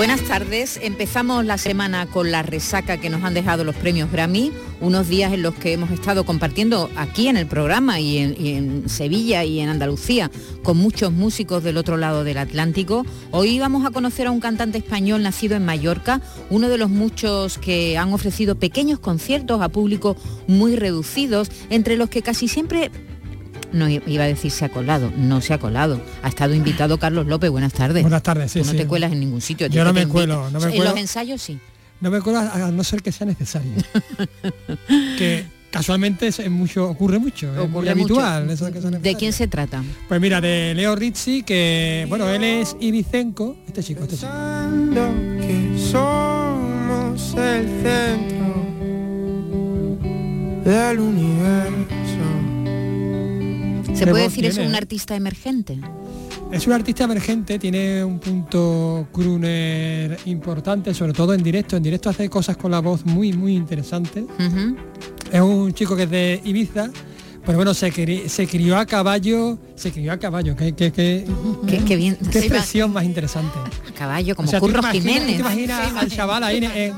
[0.00, 4.50] Buenas tardes, empezamos la semana con la resaca que nos han dejado los premios Grammy,
[4.80, 9.44] unos días en los que hemos estado compartiendo aquí en el programa y en, Sevilla
[9.44, 10.30] y en Andalucía
[10.62, 13.04] con muchos músicos del otro lado del Atlántico.
[13.30, 17.58] Hoy vamos a conocer a un cantante español nacido en Mallorca, uno de los muchos
[17.58, 22.90] que han ofrecido pequeños conciertos a público muy reducidos, entre los que casi siempre
[23.72, 26.00] no iba a decir se ha colado, no se ha colado.
[26.22, 28.02] Ha estado invitado Carlos López, buenas tardes.
[28.02, 29.66] Buenas tardes, sí, no te cuelas en ningún sitio.
[29.68, 31.58] Yo no me cuelo, no me En los ensayos sí.
[32.00, 33.72] No me cuelo a no ser que sea necesario.
[35.18, 38.48] que casualmente es, mucho, ocurre mucho, es muy habitual.
[39.00, 39.82] ¿De quién se trata?
[40.08, 44.32] Pues mira, de Leo Rizzi, que bueno, él es ibicenco, este chico, este chico.
[45.40, 48.66] que somos el centro
[50.64, 51.99] del universo
[53.94, 55.78] ¿Se puede decir eso un artista emergente?
[56.50, 61.76] Es un artista emergente, tiene un punto crooner importante, sobre todo en directo.
[61.76, 64.24] En directo hace cosas con la voz muy, muy interesantes.
[65.32, 66.90] Es un chico que es de Ibiza,
[67.46, 72.16] pero bueno, se, crió a caballo, se crió a caballo, que, que, qué, bien.
[72.32, 73.56] Qué expresión más interesante.
[73.88, 75.26] A caballo, como Curro Jiménez.
[75.26, 76.94] ¿te imaginas al chaval ahí en, en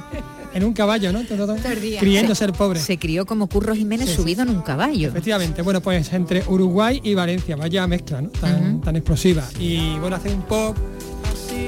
[0.65, 1.25] un caballo, ¿no?
[1.25, 1.57] Todo,
[1.99, 2.81] criendo ser pobre.
[2.81, 5.09] Se crió como Curro Jiménez subido en un caballo.
[5.09, 8.29] Efectivamente, bueno, pues entre Uruguay y Valencia, vaya mezcla, ¿no?
[8.31, 9.45] Tan, explosiva.
[9.59, 10.77] Y bueno, hace un pop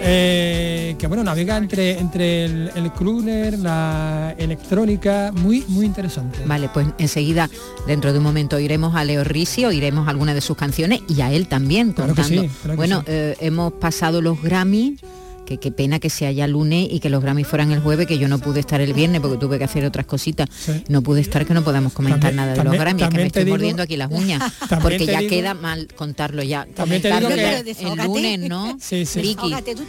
[0.06, 6.40] eh, que bueno, navega entre, entre el, el crooner, la electrónica, muy, muy interesante.
[6.44, 7.48] Vale, pues enseguida,
[7.86, 11.32] dentro de un momento, iremos a Leo Risi, iremos alguna de sus canciones y a
[11.32, 12.46] él también contando.
[12.76, 14.98] bueno, eh, hemos pasado los Grammy
[15.44, 18.18] que qué pena que sea ya lunes y que los Grammy fueran el jueves, que
[18.18, 20.48] yo no pude estar el viernes porque tuve que hacer otras cositas.
[20.88, 23.44] No pude estar que no podamos comentar nada de los Grammy, es que me estoy
[23.44, 24.42] mordiendo aquí las uñas,
[24.82, 26.66] porque ya queda mal contarlo ya.
[26.76, 28.76] Comentarlo el lunes, ¿no?
[28.84, 29.36] Sí, sí.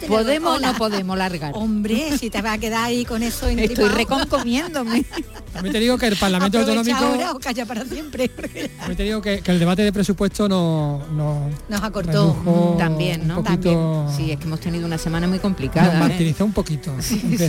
[0.06, 1.52] ¿podemos o no podemos largar?
[1.54, 5.04] Hombre, si te va a quedar ahí con eso Estoy reconcomiéndome.
[5.52, 6.98] También te digo que el Parlamento Autonómico...
[6.98, 8.28] Ahora o calla para siempre.
[8.28, 13.42] También te digo que, el debate de presupuesto no, no nos acortó también, ¿no?
[13.42, 13.78] También.
[14.14, 15.92] Sí, es que hemos tenido una semana muy complicada.
[15.92, 16.92] Nos martirizó un poquito,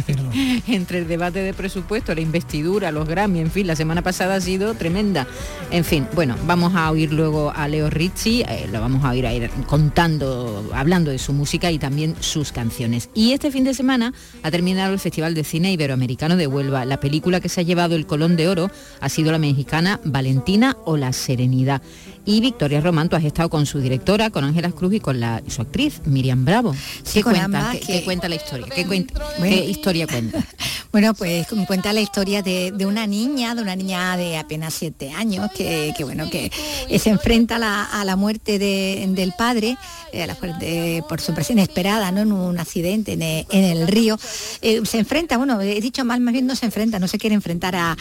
[0.67, 4.41] Entre el debate de presupuesto, la investidura, los Grammy, en fin, la semana pasada ha
[4.41, 5.25] sido tremenda.
[5.71, 9.25] En fin, bueno, vamos a oír luego a Leo Rizzi, eh, lo vamos a oír
[9.25, 13.09] a ir contando, hablando de su música y también sus canciones.
[13.15, 16.85] Y este fin de semana ha terminado el Festival de Cine Iberoamericano de Huelva.
[16.85, 18.69] La película que se ha llevado el Colón de Oro
[19.01, 21.81] ha sido la mexicana Valentina o La Serenidad.
[22.27, 25.41] Y Victoria Román, tú has estado con su directora, con Ángela Cruz y con la,
[25.47, 26.75] su actriz, Miriam Bravo.
[27.13, 28.67] ¿Qué, cuenta, ¿Qué, cuenta la historia?
[28.67, 30.43] ¿Qué, historia cuenta?
[30.89, 35.51] Bueno, pues cuenta la historia de, una niña, de una niña de apenas siete años,
[35.51, 36.49] que, bueno, que
[36.97, 39.77] se enfrenta a la, muerte del padre,
[40.13, 42.21] eh, por su presión inesperada, ¿no?
[42.21, 43.21] En un accidente en
[43.63, 44.17] el, río.
[44.61, 47.35] Eh, se enfrenta, bueno, he dicho mal, más bien no se enfrenta, no se quiere
[47.35, 47.95] enfrentar a,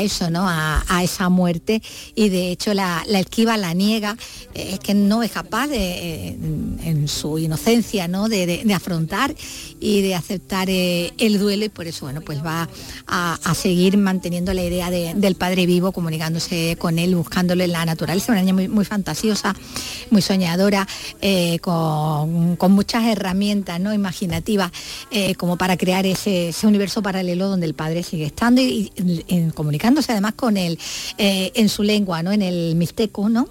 [0.00, 0.46] eso, ¿no?
[0.48, 1.82] A, esa muerte.
[2.14, 4.16] Y de hecho la, la esquiva, la niega,
[4.54, 8.28] eh, es que no es capaz de, en, su inocencia, ¿no?
[8.28, 9.34] De, afrontar
[9.80, 12.68] y de aceptar el duelo y por eso, bueno, pues va
[13.06, 18.32] a, seguir manteniendo la idea del padre vivo, comunicándose con él, buscándole en la naturaleza,
[18.32, 19.54] una niña muy, muy fantasiosa,
[20.10, 20.86] muy soñadora,
[21.20, 23.94] eh, con, muchas herramientas ¿no?
[23.94, 24.70] imaginativas
[25.10, 28.92] eh, como para crear ese, universo paralelo donde el padre sigue estando y,
[29.54, 30.78] comunicándose además con él
[31.16, 32.30] eh, en su lengua, ¿no?
[32.30, 33.48] en el mixteco, ¿no?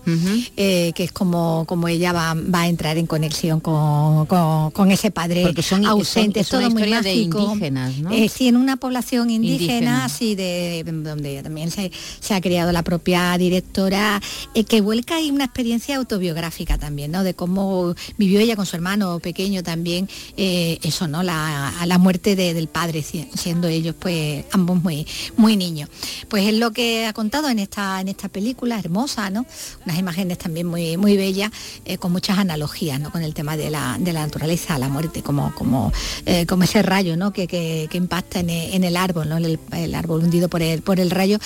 [0.56, 5.54] que es como, como ella va, a entrar en conexión con, ese padre
[5.86, 6.17] ausente.
[6.50, 8.12] Todo muy de indígenas, ¿no?
[8.30, 11.92] sí, en una población indígena, así de donde también se,
[12.34, 14.22] ha creado la propia directora,
[14.54, 17.24] eh, que vuelca ahí una experiencia autobiográfica también, ¿no?
[17.24, 21.24] De cómo vivió ella con su hermano pequeño también, eh, eso, ¿no?
[21.24, 25.90] La, la muerte del padre, siendo ellos pues ambos muy, muy niños.
[26.28, 29.46] Pues es lo que ha contado en esta, en esta película, hermosa, ¿no?
[29.86, 31.52] Unas imágenes también muy, muy bellas,
[31.86, 33.12] eh, con muchas analogías, ¿no?
[33.12, 35.92] Con el tema de la, de la naturaleza, la muerte, como, como,
[36.26, 37.32] eh, como ese rayo ¿no?
[37.32, 38.50] que, que, impacta en
[38.84, 39.38] el, árbol, ¿no?
[39.38, 41.40] el, árbol hundido por el, por el rayo,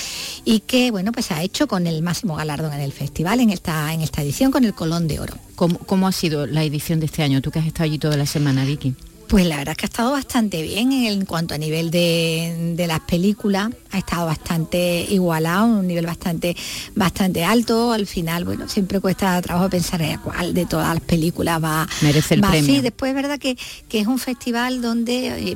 [0.46, 3.94] y que bueno, pues ha hecho con el máximo galardón en el festival, en esta,
[3.94, 5.36] en esta edición, con el Colón de Oro.
[5.56, 7.42] ¿Cómo, ¿Cómo ha sido la edición de este año?
[7.42, 8.96] Tú que has estado allí toda la semana, Vicky.
[9.32, 13.00] Pues la verdad es que ha estado bastante bien en, cuanto a nivel de, las
[13.00, 16.54] películas, ha estado bastante igualado, un nivel bastante,
[16.96, 17.94] bastante alto.
[17.94, 22.34] Al final, bueno, siempre cuesta trabajo pensar en cuál de todas las películas va, Merece
[22.34, 22.66] el premio.
[22.66, 23.58] Sí, después es verdad que,
[23.88, 25.56] que es un festival donde eh,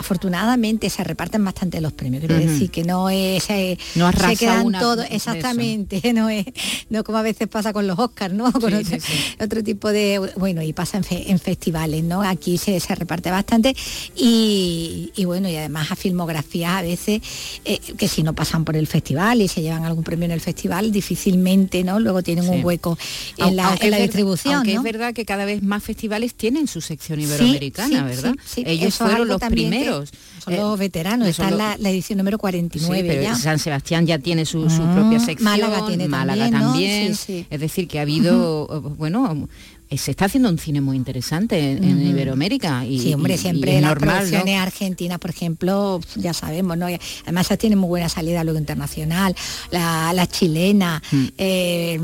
[0.00, 4.72] afortunadamente se reparten bastante los premios, quiero decir que no es eh, no se quedan
[4.72, 6.46] todos exactamente, no es
[6.88, 8.50] no como a veces pasa con los Oscars, ¿no?
[8.60, 8.74] Con
[9.40, 12.22] otro, tipo de bueno, y pasa en, festivales, ¿no?
[12.22, 13.76] Aquí se, reparte bastante
[14.16, 17.20] y, bueno, y además a filmografías a veces
[17.64, 20.40] eh, que si no pasan por el festival y se llevan algún premio en el
[20.40, 22.00] festival, difícilmente, ¿no?
[22.00, 22.98] Luego tienen un hueco
[23.36, 24.54] en la, distribución.
[24.56, 28.34] Aunque es verdad que cada vez más festivales tienen su sección iberoamericana, ¿verdad?
[28.56, 34.06] Ellos fueron los primeros son los eh, veteranos, está la, edición número 49 San Sebastián
[34.06, 36.08] ya tiene su, propia ah, sección, Málaga, tiene
[36.50, 39.46] también, es decir, que ha habido, bueno, eh,
[39.96, 42.84] se está haciendo un cine muy interesante en, Iberoamérica.
[42.86, 46.86] Y, sí, hombre, siempre las producciones argentinas, por ejemplo, ya sabemos, ¿no?
[47.24, 49.34] Además ya tiene muy buena salida luego internacional,
[49.70, 51.26] la, chilena, mm.
[51.38, 52.00] eh,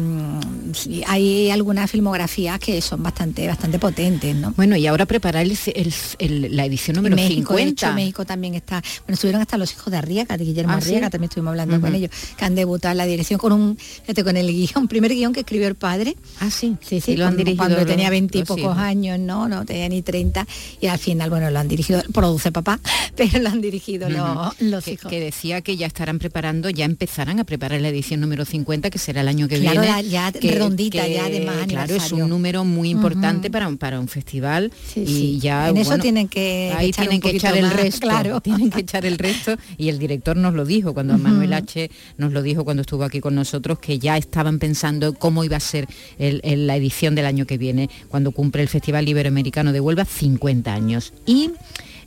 [1.06, 4.52] hay algunas filmografías que son bastante, bastante potentes, ¿no?
[4.56, 7.92] Bueno, y ahora preparar la edición número México, 50.
[7.94, 11.28] México también está, bueno, estuvieron hasta los hijos de Arriaga, de Guillermo ah, Arriaga, también
[11.28, 13.78] estuvimos hablando con ellos, que han debutado en la dirección con un,
[14.24, 16.16] con el guion, primer guion que escribió el padre.
[16.40, 19.49] Ah, sí, sí, sí, lo han dirigido tenía veintipocos años, ¿no?
[19.49, 20.46] No tenía ni 30
[20.81, 22.81] y al final, bueno, lo han dirigido, produce papá,
[23.17, 25.11] pero lo han dirigido los, hijos.
[25.11, 28.99] Que decía que ya estarán preparando, ya empezarán a preparar la edición número 50, que
[28.99, 29.75] será el año que viene.
[29.75, 34.72] Ya, ya redondita, ya además Claro, es un número muy importante para, para un festival
[34.94, 35.69] y ya...
[35.69, 38.40] En eso tienen que ahí tienen que echar el resto, claro.
[38.46, 42.32] tienen que echar el resto y el director nos lo dijo cuando Manuel H nos
[42.32, 45.88] lo dijo cuando estuvo aquí con nosotros que ya estaban pensando cómo iba a ser
[46.19, 47.65] la edición del año que viene
[48.08, 51.12] cuando cumple el Festival Iberoamericano de Huelva 50 años.
[51.24, 51.52] Y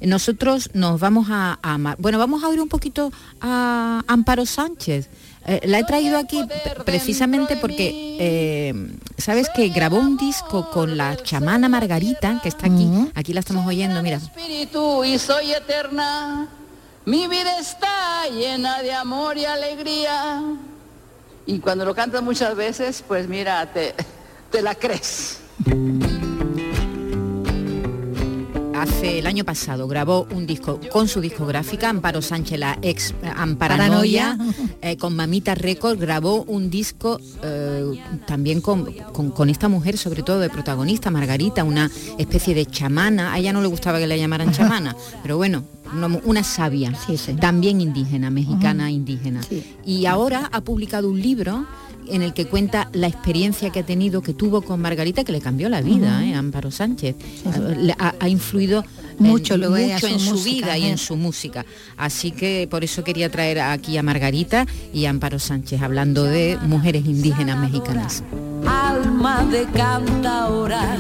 [0.02, 1.60] nosotros nos vamos a,
[1.98, 3.12] bueno, vamos a oír un poquito
[3.42, 5.10] a Amparo Sánchez.
[5.46, 6.44] Eh, la he traído aquí
[6.86, 8.74] precisamente porque, eh,
[9.18, 13.66] ¿sabes que Grabó un disco con la chamana Margarita, que está aquí, aquí la estamos
[13.66, 14.18] oyendo, mira.
[14.18, 16.48] Espíritu y soy eterna,
[17.06, 20.44] mi vida está llena de amor y alegría.
[21.46, 23.96] Y cuando lo cantas muchas veces, pues mira, te,
[24.52, 25.40] te la crees.
[28.80, 34.38] Hace el año pasado grabó un disco con su discográfica, Amparo Sánchez, la ex Amparanoia,
[34.82, 38.88] eh, con Mamita Record, grabó un disco eh, también con,
[39.50, 43.34] esta mujer, sobre todo de protagonista, Margarita, una especie de chamana.
[43.34, 45.66] A ella no le gustaba que le llamaran chamana, pero bueno,
[46.24, 46.94] una, sabia,
[47.42, 49.42] también indígena, mexicana indígena.
[49.86, 51.66] Y ahora ha publicado un libro
[52.10, 55.42] en el que cuenta la experiencia que ha tenido, que tuvo con Margarita, que le
[55.42, 56.34] cambió la vida, ¿eh?
[56.34, 57.16] Amparo Sánchez.
[57.98, 58.84] Ha, influido
[59.18, 61.66] mucho, en, mucho en su, vida y en su música.
[61.98, 66.58] Así que por eso quería traer aquí a Margarita y a Amparo Sánchez, hablando de
[66.64, 68.24] mujeres indígenas mexicanas.
[68.66, 69.68] Alma de
[70.28, 70.98] ahora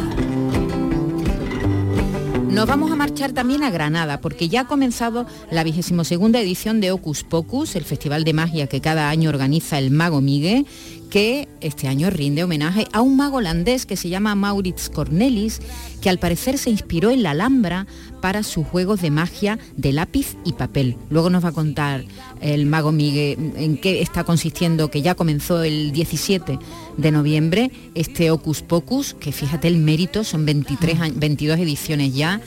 [2.60, 6.82] nos vamos a marchar también a Granada, porque ya ha comenzado la vigésimo segunda edición
[6.82, 10.66] de Ocus Pocus, el festival de magia que cada año organiza el Mago Miguel,
[11.10, 15.60] que este año rinde homenaje a un mago holandés que se llama Maurits Cornelis,
[16.02, 17.88] que al parecer se inspiró en la Alhambra
[18.22, 20.96] para sus juegos de magia de lápiz y papel.
[21.10, 22.06] Luego nos va a contar
[22.42, 26.60] el mago Miguel en qué está consistiendo, que ya comenzó el 17
[26.98, 32.42] de noviembre, este Ocus Pocus, que fíjate el mérito, son 23, 22 ediciones ya,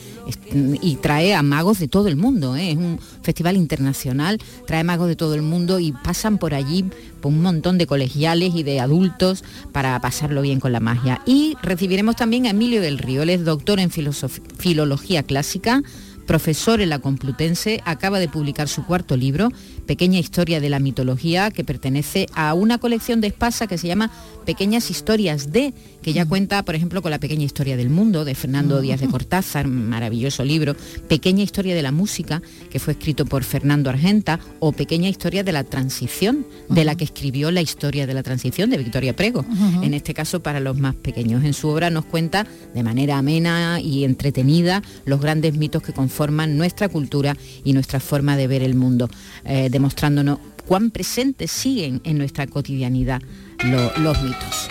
[0.54, 2.72] y trae a magos de todo el mundo, ¿eh?
[2.72, 6.84] es un festival internacional, trae magos de todo el mundo y pasan por allí
[7.20, 11.22] por un montón de colegiales y de adultos para pasarlo bien con la magia.
[11.26, 15.82] Y recibiremos también a Emilio del Río, él es doctor en filología clásica,
[16.26, 19.50] profesor en la Complutense, acaba de publicar su cuarto libro,
[19.86, 24.10] Pequeña Historia de la Mitología, que pertenece a una colección de Espasa que se llama
[24.44, 28.34] Pequeñas Historias de, que ya cuenta, por ejemplo, con la Pequeña Historia del Mundo de
[28.34, 30.74] Fernando Díaz de Cortázar, maravilloso libro,
[31.08, 35.52] Pequeña Historia de la Música, que fue escrito por Fernando Argenta, o Pequeña Historia de
[35.52, 39.44] la Transición, de la que escribió la historia de la transición de Victoria Prego,
[39.82, 41.44] en este caso para los más pequeños.
[41.44, 46.56] En su obra nos cuenta de manera amena y entretenida los grandes mitos que conforman
[46.56, 49.08] nuestra cultura y nuestra forma de ver el mundo.
[49.44, 53.20] Eh, demostrándonos cuán presentes siguen en nuestra cotidianidad
[53.64, 54.68] los mitos.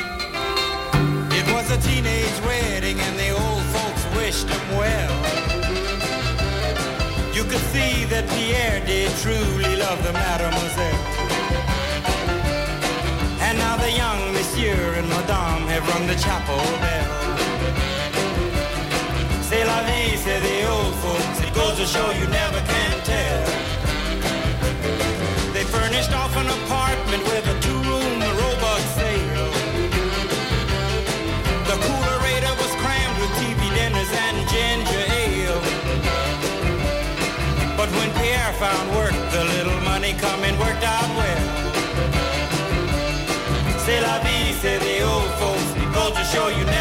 [13.52, 17.12] And now the young monsieur and madame have rung the chapel bell.
[19.42, 21.42] C'est la vie, say the old folks.
[21.42, 23.51] It goes to show you never can tell.
[25.92, 29.52] Furnished off an apartment with a two-room robot sale.
[31.68, 35.60] The coolerator was crammed with TV dinners and ginger ale.
[37.76, 41.44] But when Pierre found work, the little money coming worked out well.
[43.84, 45.72] C'est la vie, say the old folks.
[46.12, 46.81] To show you never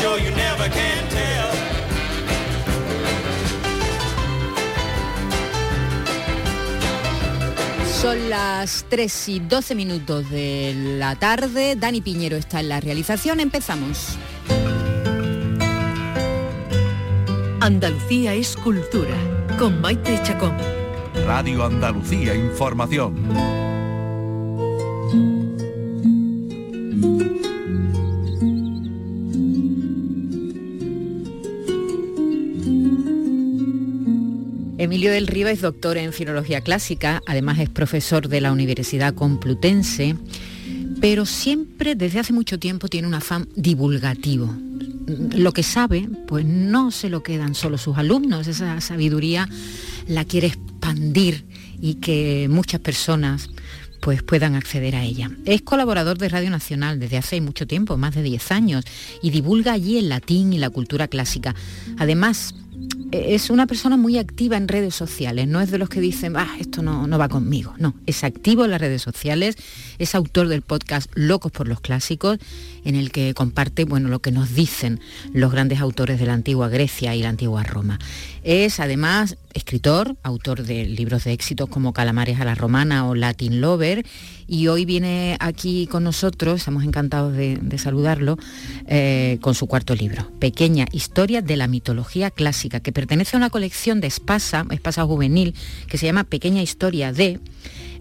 [0.00, 1.48] You never can tell.
[8.00, 11.74] Son las 3 y 12 minutos de la tarde.
[11.74, 13.40] Dani Piñero está en la realización.
[13.40, 14.16] Empezamos.
[17.60, 19.16] Andalucía es cultura.
[19.58, 20.56] Con Maite Chacón.
[21.26, 23.57] Radio Andalucía Información.
[34.98, 40.16] Emilio del Río es doctor en Filología Clásica, además es profesor de la Universidad Complutense,
[41.00, 44.52] pero siempre, desde hace mucho tiempo, tiene un afán divulgativo.
[45.36, 49.48] Lo que sabe, pues no se lo quedan solo sus alumnos, esa sabiduría
[50.08, 51.44] la quiere expandir
[51.80, 53.50] y que muchas personas
[54.00, 55.30] pues puedan acceder a ella.
[55.44, 58.84] Es colaborador de Radio Nacional desde hace mucho tiempo, más de 10 años,
[59.22, 61.54] y divulga allí el latín y la cultura clásica.
[61.98, 62.56] Además,
[63.10, 66.56] es una persona muy activa en redes sociales, no es de los que dicen, ah,
[66.60, 69.56] esto no, no, va conmigo, no, es activo en las redes sociales,
[69.98, 72.38] es autor del podcast Locos por los Clásicos,
[72.84, 75.00] en el que comparte bueno, lo que nos dicen
[75.32, 77.98] los grandes autores de la antigua Grecia y la antigua Roma.
[78.42, 83.60] Es además escritor, autor de libros de éxitos como Calamares a la Romana o Latin
[83.60, 84.06] Lover,
[84.46, 88.38] y hoy viene aquí con nosotros, estamos encantados de, saludarlo,
[88.86, 93.50] eh, con su cuarto libro, Pequeña Historia de la Mitología Clásica, que pertenece a una
[93.50, 95.54] colección de Espasa, Espasa Juvenil,
[95.88, 97.40] que se llama Pequeña Historia de...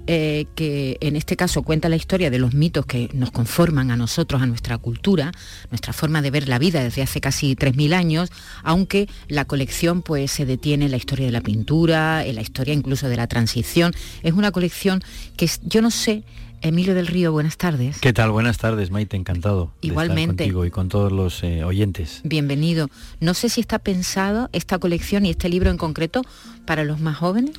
[0.09, 3.97] Eh, que en este caso cuenta la historia de los mitos que nos conforman a
[3.97, 5.33] nosotros, a nuestra cultura,
[5.69, 8.31] nuestra forma de ver la vida desde hace casi 3.000 años,
[8.63, 12.73] aunque la colección pues se detiene en la historia de la pintura, en la historia
[12.73, 13.93] incluso de la transición.
[14.23, 15.03] Es una colección
[15.35, 16.23] que yo no sé
[16.61, 17.99] Emilio del Río, buenas tardes.
[17.99, 18.31] ¿Qué tal?
[18.31, 19.71] Buenas tardes, Maite, encantado.
[19.81, 20.19] Igualmente.
[20.19, 22.21] De estar contigo y con todos los eh, oyentes.
[22.23, 22.89] Bienvenido.
[23.19, 26.23] No sé si está pensado esta colección y este libro en concreto
[26.65, 27.51] para los más jóvenes.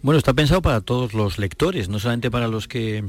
[0.00, 3.04] Bueno, está pensado para todos los lectores, no solamente para los que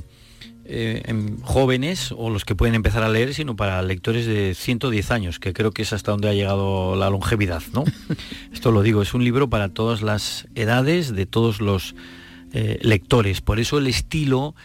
[0.65, 5.11] eh, em, jóvenes o los que pueden empezar a leer, sino para lectores de 110
[5.11, 7.83] años, que creo que es hasta donde ha llegado la longevidad, ¿no?
[8.53, 11.95] Esto lo digo, es un libro para todas las edades, de todos los
[12.53, 13.41] eh, lectores.
[13.41, 14.55] Por eso el estilo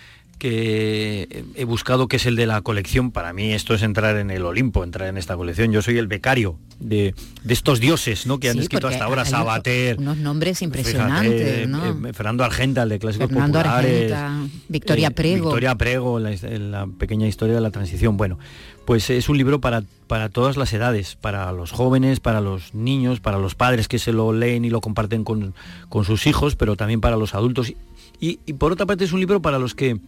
[0.45, 4.31] que he buscado que es el de la colección, para mí esto es entrar en
[4.31, 5.73] el Olimpo, entrar en esta colección.
[5.73, 8.39] Yo soy el becario de, de estos dioses ¿no?
[8.39, 12.09] que han Sí, escrito hasta ahora, Sabater, Unos nombres impresionantes, fíjate, ¿no?
[12.09, 14.13] eh, Fernando Argenta, el de Clásicos Fernando Populares.
[14.13, 15.45] Argenta, Victoria eh, Prego.
[15.47, 18.19] Victoria Prego, la, la pequeña historia de la transición.
[18.19, 18.39] Bueno,
[18.85, 23.21] pues es un libro para, para todas las edades, para los jóvenes, para los niños,
[23.21, 25.55] para los padres que se lo leen y lo comparten con,
[25.89, 27.73] con sus hijos, pero también para los adultos.
[28.21, 29.99] Y, y por otra parte es un libro para los que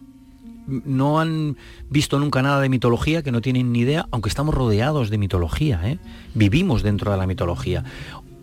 [0.67, 1.57] no han
[1.89, 5.81] visto nunca nada de mitología, que no tienen ni idea, aunque estamos rodeados de mitología,
[5.83, 5.99] ¿eh?
[6.33, 7.83] vivimos dentro de la mitología.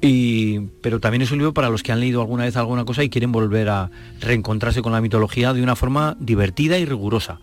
[0.00, 3.02] Y, pero también es un libro para los que han leído alguna vez alguna cosa
[3.02, 3.90] y quieren volver a
[4.21, 7.40] reencontrarse con la mitología de una forma divertida y rigurosa.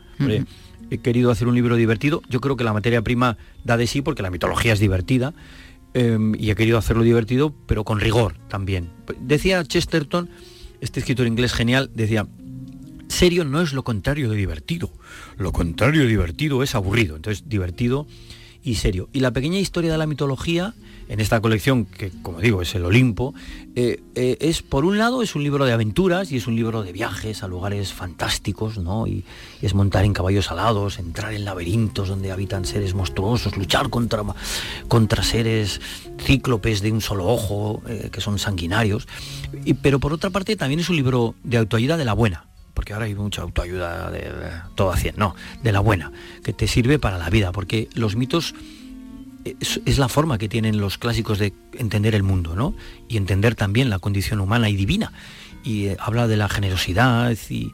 [0.91, 4.01] He querido hacer un libro divertido, yo creo que la materia prima da de sí
[4.01, 5.33] porque la mitología es divertida,
[5.93, 8.89] eh, y he querido hacerlo divertido, pero con rigor también.
[9.19, 10.29] Decía Chesterton,
[10.79, 12.27] este escritor inglés genial, decía,
[13.11, 14.91] serio no es lo contrario de divertido.
[15.37, 17.15] Lo contrario de divertido es aburrido.
[17.15, 18.07] Entonces, divertido
[18.63, 19.09] y serio.
[19.13, 20.73] Y la pequeña historia de la mitología,
[21.07, 23.33] en esta colección, que como digo es el Olimpo,
[23.75, 26.83] eh, eh, es por un lado es un libro de aventuras y es un libro
[26.83, 29.07] de viajes a lugares fantásticos, ¿no?
[29.07, 29.23] Y,
[29.61, 34.23] es montar en caballos alados, entrar en laberintos donde habitan seres monstruosos, luchar contra,
[34.87, 35.81] contra seres
[36.19, 39.07] cíclopes de un solo ojo, eh, que son sanguinarios.
[39.65, 42.93] Y, pero por otra parte también es un libro de autoayuda de la buena, porque
[42.93, 44.31] ahora hay mucha autoayuda de,
[44.75, 46.11] todo a 100, no, de la buena,
[46.43, 48.53] que te sirve para la vida, porque los mitos
[49.45, 52.75] es, la forma que tienen los clásicos de entender el mundo, ¿no?
[53.07, 55.11] Y entender también la condición humana y divina.
[55.63, 57.71] Y eh, habla de la generosidad y,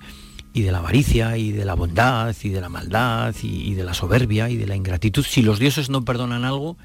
[0.53, 4.49] de la avaricia y de la bondad y de la maldad y, de la soberbia
[4.49, 5.23] y de la ingratitud.
[5.23, 6.77] Si los dioses no perdonan algo,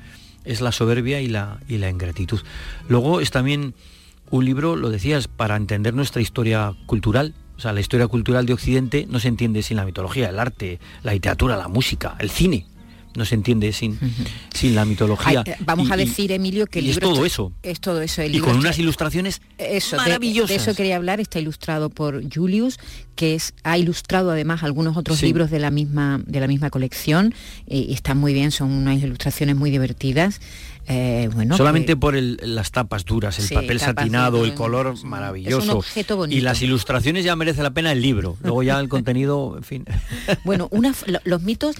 [0.44, 2.40] es la soberbia y la, y la ingratitud.
[2.88, 3.74] Luego es también
[4.30, 7.34] un libro, lo decías, para entender nuestra historia cultural.
[7.62, 11.12] Sea, la historia cultural de Occidente no se entiende sin la mitología, el arte, la
[11.12, 12.66] literatura, la música, el cine
[13.16, 13.98] no se entiende sin,
[14.54, 15.42] sin la mitología.
[15.44, 17.52] Eh, vamos a decir, Emilio, que el libro es todo eso.
[17.62, 18.22] Es todo eso.
[18.22, 20.48] y con unas ilustraciones eso, maravillosas.
[20.48, 21.20] De, eso quería hablar.
[21.20, 22.78] Está ilustrado por Julius,
[23.14, 27.34] que es, ha ilustrado además algunos otros libros de la misma, de la misma colección.
[27.66, 30.40] Y, están muy bien, son unas ilustraciones muy divertidas.
[30.92, 35.82] Eh, bueno, Solamente por las tapas duras, el papel satinado, el color maravilloso.
[36.28, 38.36] Y las ilustraciones ya merece la pena el libro.
[38.42, 39.84] Luego ya el contenido, en fin.
[40.44, 40.94] Bueno, una,
[41.24, 41.76] los mitos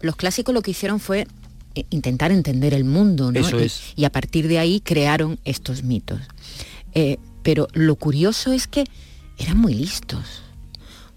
[0.00, 1.26] los clásicos lo que hicieron fue
[1.74, 3.40] eh, intentar entender el mundo, ¿no?
[3.96, 6.20] y, a partir de ahí crearon estos mitos.
[6.94, 8.84] Eh, pero lo curioso es que
[9.38, 10.42] eran muy listos,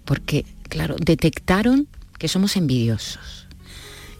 [0.04, 1.88] porque, claro, detectaron
[2.18, 3.39] que somos envidiosos,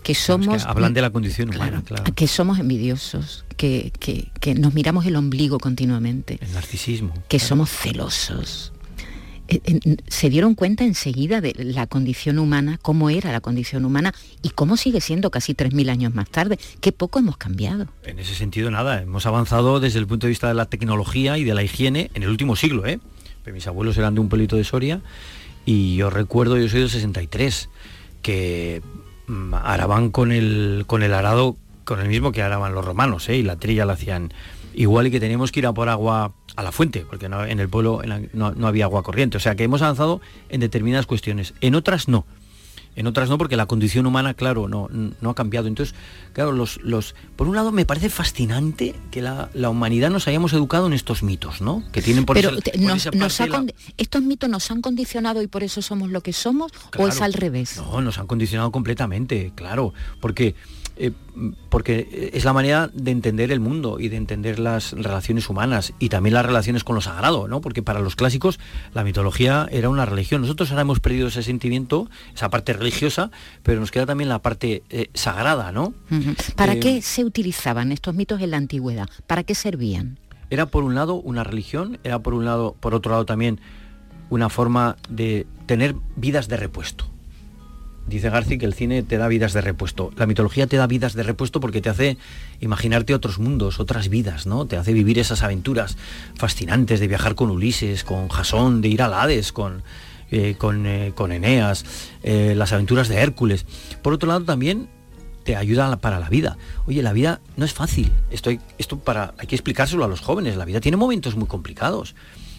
[0.02, 0.64] que somos...
[0.64, 2.04] hablan de la condición humana, claro.
[2.14, 3.92] Que somos envidiosos, que,
[4.59, 6.38] nos miramos el ombligo continuamente.
[6.40, 7.12] El narcisismo.
[7.28, 8.73] Que somos celosos,
[9.49, 14.50] eh, se dieron cuenta enseguida de la condición humana, cómo era la condición humana y
[14.50, 16.59] cómo sigue siendo casi 3.000 años más tarde.
[16.80, 17.88] Qué poco hemos cambiado.
[18.04, 21.45] En ese sentido, nada, hemos avanzado desde el punto de vista de la tecnología y
[21.45, 22.87] de la higiene en el último siglo.
[22.87, 23.00] ¿eh?
[23.52, 25.00] mis abuelos eran de un pueblito de Soria
[25.66, 27.69] y yo recuerdo, yo soy del 63,
[28.23, 28.83] que
[29.52, 33.36] araban con el, con el arado, con el mismo que araban los romanos, ¿eh?
[33.36, 34.32] y la trilla la hacían
[34.75, 37.69] igual y que teníamos que ir a por agua a la fuente, porque en el
[37.69, 39.36] pueblo no, había agua corriente.
[39.36, 42.25] O sea que hemos avanzado en determinadas cuestiones, en otras no.
[43.00, 45.69] En otras no, porque la condición humana, claro, no, no ha cambiado.
[45.69, 45.95] Entonces,
[46.34, 50.86] claro, los, los, por un lado me parece fascinante que la, humanidad nos hayamos educado
[50.86, 51.82] en estos mitos, ¿no?
[51.93, 52.50] Que tienen por, Pero
[53.97, 57.32] ¿Estos mitos nos han condicionado y por eso somos lo que somos o es al
[57.32, 57.78] revés?
[57.78, 60.54] No, nos han condicionado completamente, claro, porque
[61.02, 61.13] eh,
[61.71, 66.10] porque es la manera de entender el mundo y de entender las relaciones humanas y
[66.10, 67.63] también las relaciones con lo sagrado, ¿no?
[67.63, 68.60] Porque para los clásicos
[68.93, 70.43] la mitología era una religión.
[70.43, 73.30] Nosotros ahora hemos perdido ese sentimiento, esa parte religiosa,
[73.63, 75.95] pero nos queda también la parte eh, sagrada, ¿no?
[76.54, 79.08] ¿Para eh, qué se utilizaban estos mitos en la antigüedad?
[79.26, 80.19] ¿Para qué servían?
[80.50, 83.58] Era por un lado una religión, era por un lado, por otro lado también
[84.28, 87.09] una forma de tener vidas de repuesto
[88.10, 90.10] Dice García que el cine te da vidas de repuesto.
[90.16, 92.18] La mitología te da vidas de repuesto porque te hace
[92.58, 94.66] imaginarte otros mundos, otras vidas, ¿no?
[94.66, 95.96] Te hace vivir esas aventuras
[96.34, 99.84] fascinantes de viajar con Ulises, con Jasón, de ir al Hades, con,
[100.32, 101.84] eh, con, eh, con, Eneas,
[102.25, 103.64] eh, las aventuras de Hércules.
[104.02, 104.88] Por otro lado también
[105.44, 106.58] te ayuda para la vida.
[106.86, 108.12] Oye, la vida no es fácil.
[108.32, 110.56] Esto, esto para, hay que explicárselo a los jóvenes.
[110.56, 112.16] La vida tiene momentos muy complicados.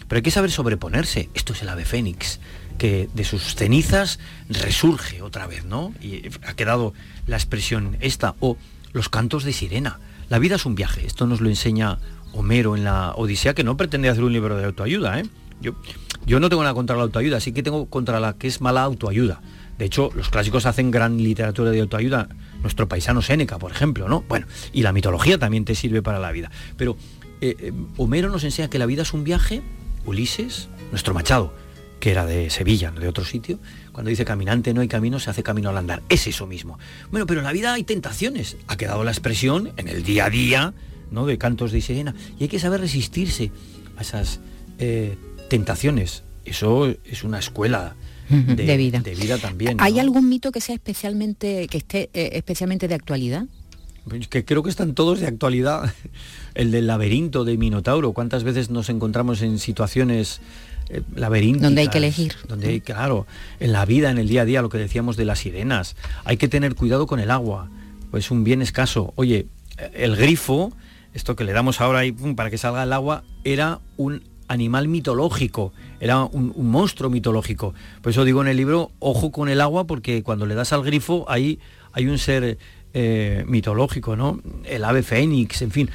[0.08, 1.28] Pero hay que saber sobreponerse.
[1.34, 2.40] Esto es el ave fénix
[2.82, 4.18] que de sus cenizas
[4.48, 5.94] resurge otra vez, ¿no?
[6.02, 6.94] Y ha quedado
[7.28, 8.56] la expresión esta, o
[8.92, 10.00] los cantos de sirena.
[10.28, 12.00] La vida es un viaje, esto nos lo enseña
[12.32, 15.26] Homero en la Odisea, que no pretende hacer un libro de autoayuda, ¿eh?
[15.60, 15.76] Yo,
[16.26, 18.82] yo no tengo nada contra la autoayuda, sí que tengo contra la que es mala
[18.82, 19.40] autoayuda.
[19.78, 22.30] De hecho, los clásicos hacen gran literatura de autoayuda,
[22.62, 24.24] nuestro paisano Séneca, por ejemplo, ¿no?
[24.28, 26.50] Bueno, y la mitología también te sirve para la vida.
[26.76, 26.96] Pero
[27.42, 29.62] eh, eh, Homero nos enseña que la vida es un viaje,
[30.04, 31.54] Ulises, nuestro Machado,
[32.02, 33.60] que era de Sevilla, no de otro sitio,
[33.92, 36.02] cuando dice caminante no hay camino, se hace camino al andar.
[36.08, 36.76] Es eso mismo.
[37.12, 38.56] Bueno, pero en la vida hay tentaciones.
[38.66, 40.74] Ha quedado la expresión en el día a día,
[41.12, 41.26] ¿no?
[41.26, 42.12] De cantos de sirena.
[42.40, 43.52] Y hay que saber resistirse
[43.96, 44.40] a esas
[44.80, 45.16] eh,
[45.48, 46.24] tentaciones.
[46.44, 47.94] Eso es una escuela
[48.28, 48.98] de, vida.
[48.98, 49.76] De vida también.
[49.80, 53.46] ¿Hay algún mito que sea especialmente, que esté eh, especialmente de actualidad?
[54.08, 55.94] Pues que creo que están todos de actualidad.
[56.54, 58.12] El del laberinto de Minotauro.
[58.12, 60.40] ¿Cuántas veces nos encontramos en situaciones
[60.88, 61.62] eh, laberintos.
[61.62, 62.34] Donde hay que elegir.
[62.48, 63.26] Donde hay, claro,
[63.60, 65.96] en la vida, en el día a día, lo que decíamos de las sirenas.
[66.24, 67.68] Hay que tener cuidado con el agua,
[68.10, 69.12] pues un bien escaso.
[69.16, 69.46] Oye,
[69.94, 70.72] el grifo,
[71.14, 75.72] esto que le damos ahora ahí para que salga el agua, era un animal mitológico,
[76.00, 77.74] era un, monstruo mitológico.
[78.02, 80.82] Por eso digo en el libro, ojo con el agua, porque cuando le das al
[80.82, 81.58] grifo, ahí
[81.92, 82.58] hay un ser
[82.94, 84.40] eh, mitológico, ¿no?
[84.64, 85.90] El ave fénix, en fin.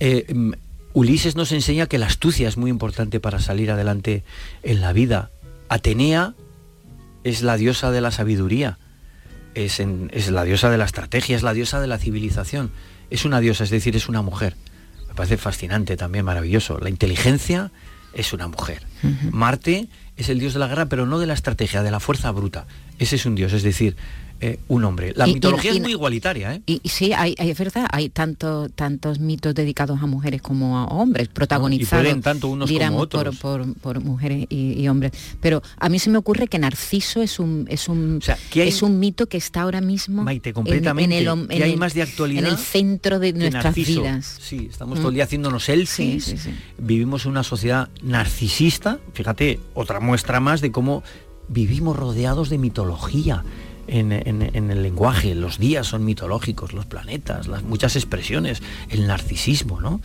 [0.00, 0.52] Eh, mm,
[0.94, 4.24] Ulises nos enseña que la astucia es muy importante para salir adelante
[4.62, 5.30] en la vida.
[5.68, 6.34] Atenea
[7.24, 8.78] es la diosa de la sabiduría,
[9.54, 12.72] es, es la diosa de la estrategia, es la diosa de la civilización.
[13.10, 14.56] Es una diosa, es decir, es una mujer.
[15.08, 16.78] Me parece fascinante también, maravilloso.
[16.78, 17.70] La inteligencia
[18.14, 18.82] es una mujer.
[19.30, 22.30] Marte es el dios de la guerra, pero no de la estrategia, de la fuerza
[22.30, 22.66] bruta.
[22.98, 23.96] Ese es un dios, es decir,
[24.44, 25.12] eh, un hombre.
[25.14, 26.56] La mitología es muy igualitaria.
[26.56, 26.62] ¿eh?
[26.66, 31.28] Y, sí, hay, es verdad, hay tanto, tantos mitos dedicados a mujeres como a hombres,
[31.28, 33.36] protagonizados tanto unos como otros.
[33.36, 35.12] Por, mujeres y, hombres.
[35.40, 38.20] Pero a mí se me ocurre que Narciso es un, es un,
[38.52, 41.18] es un mito que está ahora mismo completamente.
[41.18, 44.38] En, el, hay más de actualidad en el centro de nuestras vidas.
[44.40, 46.48] Sí, estamos todo el día haciéndonos selfies.
[46.78, 48.98] Vivimos en una sociedad narcisista.
[49.12, 51.04] Fíjate, otra muestra más de cómo
[51.46, 53.44] vivimos rodeados de mitología
[53.86, 60.00] en, el lenguaje, los días son mitológicos, los planetas, las muchas expresiones, el narcisismo, ¿no?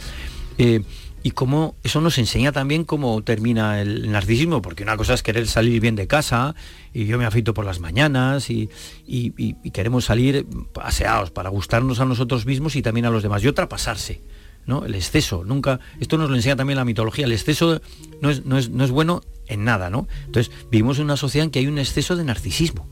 [0.57, 0.81] Eh,
[1.23, 5.47] y cómo eso nos enseña también cómo termina el narcisismo, porque una cosa es querer
[5.47, 6.55] salir bien de casa,
[6.93, 8.69] y yo me afito por las mañanas, y,
[9.73, 13.67] queremos salir paseados para gustarnos a nosotros mismos y también a los demás, y otra
[13.67, 14.21] pasarse.
[14.65, 14.85] ¿no?
[14.85, 17.81] El exceso, nunca, esto nos lo enseña también la mitología, el exceso
[18.21, 20.07] no es, no es, no es bueno en nada, ¿no?
[20.25, 22.85] Entonces, vivimos en una sociedad en que hay un exceso de narcisismo.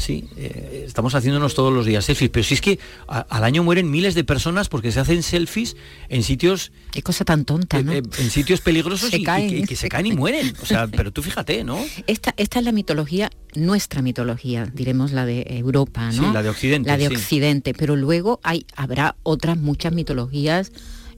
[0.00, 3.90] Sí, eh, estamos haciéndonos todos los días selfies, pero si es que al año mueren
[3.90, 5.76] miles de personas porque se hacen selfies
[6.08, 6.72] en sitios...
[6.90, 7.92] Qué cosa tan tonta, ¿no?
[7.92, 9.22] Eh, en sitios peligrosos y,
[9.66, 10.54] que, se caen y mueren.
[10.62, 11.78] O sea, pero tú fíjate, ¿no?
[12.06, 16.28] Esta, esta es la mitología, nuestra mitología, diremos la de Europa, ¿no?
[16.28, 16.88] Sí, la de Occidente.
[16.88, 20.72] La de Occidente, pero luego hay, habrá otras muchas mitologías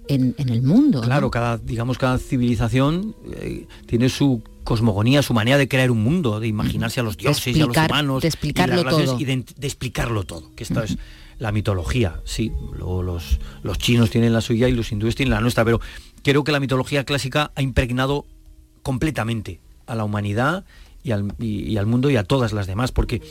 [0.09, 1.03] en, el mundo.
[1.03, 6.41] Claro, cada, digamos, cada civilización eh, tiene su cosmogonía, su manera de crear un mundo,
[6.41, 9.19] de imaginarse a los dioses y a los humanos, de explicarlo todo.
[9.19, 10.99] Y de, explicarlo todo, que esto es
[11.39, 15.41] la mitología, sí, luego los, los chinos tienen la suya y los hindúes tienen la
[15.41, 15.81] nuestra, pero
[16.23, 18.27] creo que la mitología clásica ha impregnado
[18.83, 20.65] completamente a la humanidad
[21.03, 23.23] y al, y al mundo y a todas las demás, porque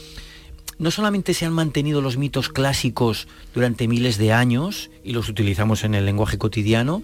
[0.77, 5.83] no solamente se han mantenido los mitos clásicos durante miles de años y los utilizamos
[5.83, 7.03] en el lenguaje cotidiano,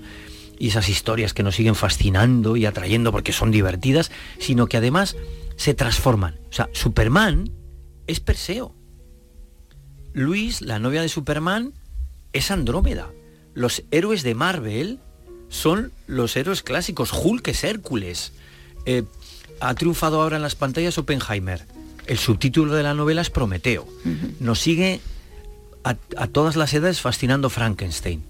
[0.60, 5.15] y esas historias que nos siguen fascinando y atrayendo porque son divertidas, sino que además
[5.56, 6.39] se transforman.
[6.50, 7.52] O sea, Superman
[8.08, 8.76] es Perseo.
[10.13, 11.74] Luis, la novia de Superman,
[12.34, 13.10] es Andrómeda.
[13.54, 15.00] Los héroes de Marvel
[15.50, 17.12] son los héroes clásicos.
[17.13, 18.34] Hulk es Hércules.
[18.86, 19.04] Eh,
[19.60, 21.65] ha triunfado ahora en las pantallas Oppenheimer.
[22.06, 23.88] El subtítulo de la novela es Prometeo.
[24.39, 25.02] Nos sigue
[25.84, 28.24] a todas las edades fascinando Frankenstein.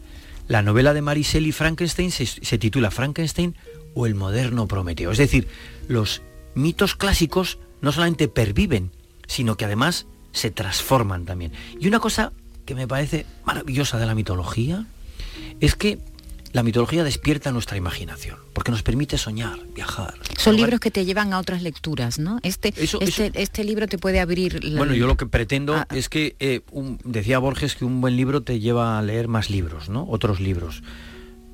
[0.48, 3.56] La novela de Mary Frankenstein se, titula Frankenstein
[3.94, 5.12] o el moderno Prometeo.
[5.12, 5.48] Es decir,
[5.88, 6.22] los
[6.56, 8.92] mitos clásicos no solamente perviven,
[9.28, 11.52] sino que además se transforman también.
[11.80, 12.32] Y una cosa
[12.66, 14.86] que me parece maravillosa de la mitología
[15.60, 16.00] es que
[16.58, 20.16] la mitología despierta nuestra imaginación, porque nos permite soñar, viajar.
[20.40, 22.40] Son libros que te llevan a otras lecturas, ¿no?
[22.42, 24.60] Este, este, este, libro te puede abrir...
[24.76, 26.62] Bueno, yo lo que pretendo ah, es que, eh,
[27.04, 30.08] decía Borges que un buen libro te lleva a leer más libros, ¿no?
[30.10, 30.82] Otros libros.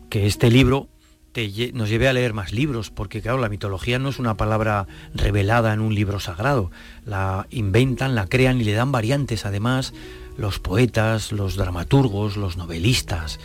[0.09, 0.87] Que este libro
[1.33, 4.87] te, nos lleve a leer más libros, porque claro, la mitología no es una palabra
[5.13, 6.71] revelada en un libro sagrado.
[7.05, 9.93] La inventan, la crean y le dan variantes además
[10.37, 13.37] los poetas, los dramaturgos, los novelistas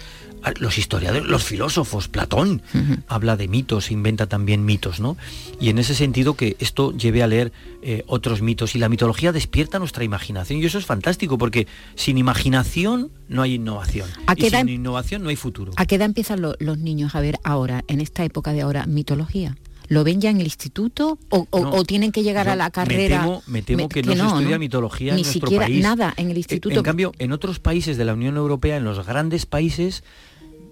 [0.59, 2.62] los historiadores, los filósofos, Platón
[3.07, 5.16] habla de mitos, inventa también mitos, ¿no?
[5.61, 9.33] Y en ese sentido que esto lleve a leer eh, otros mitos y la mitología
[9.33, 14.68] despierta nuestra imaginación y eso es fantástico porque sin imaginación no hay innovación y sin
[14.68, 15.72] innovación no hay futuro.
[15.77, 19.57] ¿A qué edad empiezan los niños a ver ahora, en esta época de ahora, mitología?
[19.88, 23.27] ¿Lo ven ya en el instituto o, tienen que llegar a la carrera?
[23.46, 25.83] Me temo, que, no, se estudia mitología Ni en nuestro siquiera país.
[25.83, 26.77] nada en el instituto.
[26.77, 30.05] En cambio, en otros países de la Unión Europea, en los grandes países,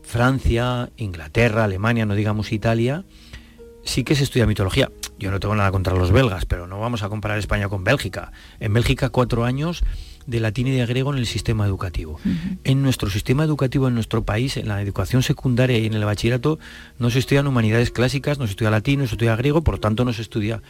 [0.06, 3.04] Francia, Inglaterra, Alemania, no digamos Italia,
[3.82, 4.90] sí que se estudia mitología.
[5.18, 8.30] Yo no tengo nada contra los belgas, pero no vamos a comparar España con Bélgica.
[8.60, 9.82] En Bélgica cuatro años
[10.26, 12.20] de latín y de griego en el sistema educativo.
[12.64, 16.58] En nuestro sistema educativo, en nuestro país, en la educación secundaria y en el bachillerato,
[16.98, 19.80] no se estudian humanidades clásicas, no se estudia latín, no se estudia griego, por lo
[19.80, 20.62] tanto no se estudia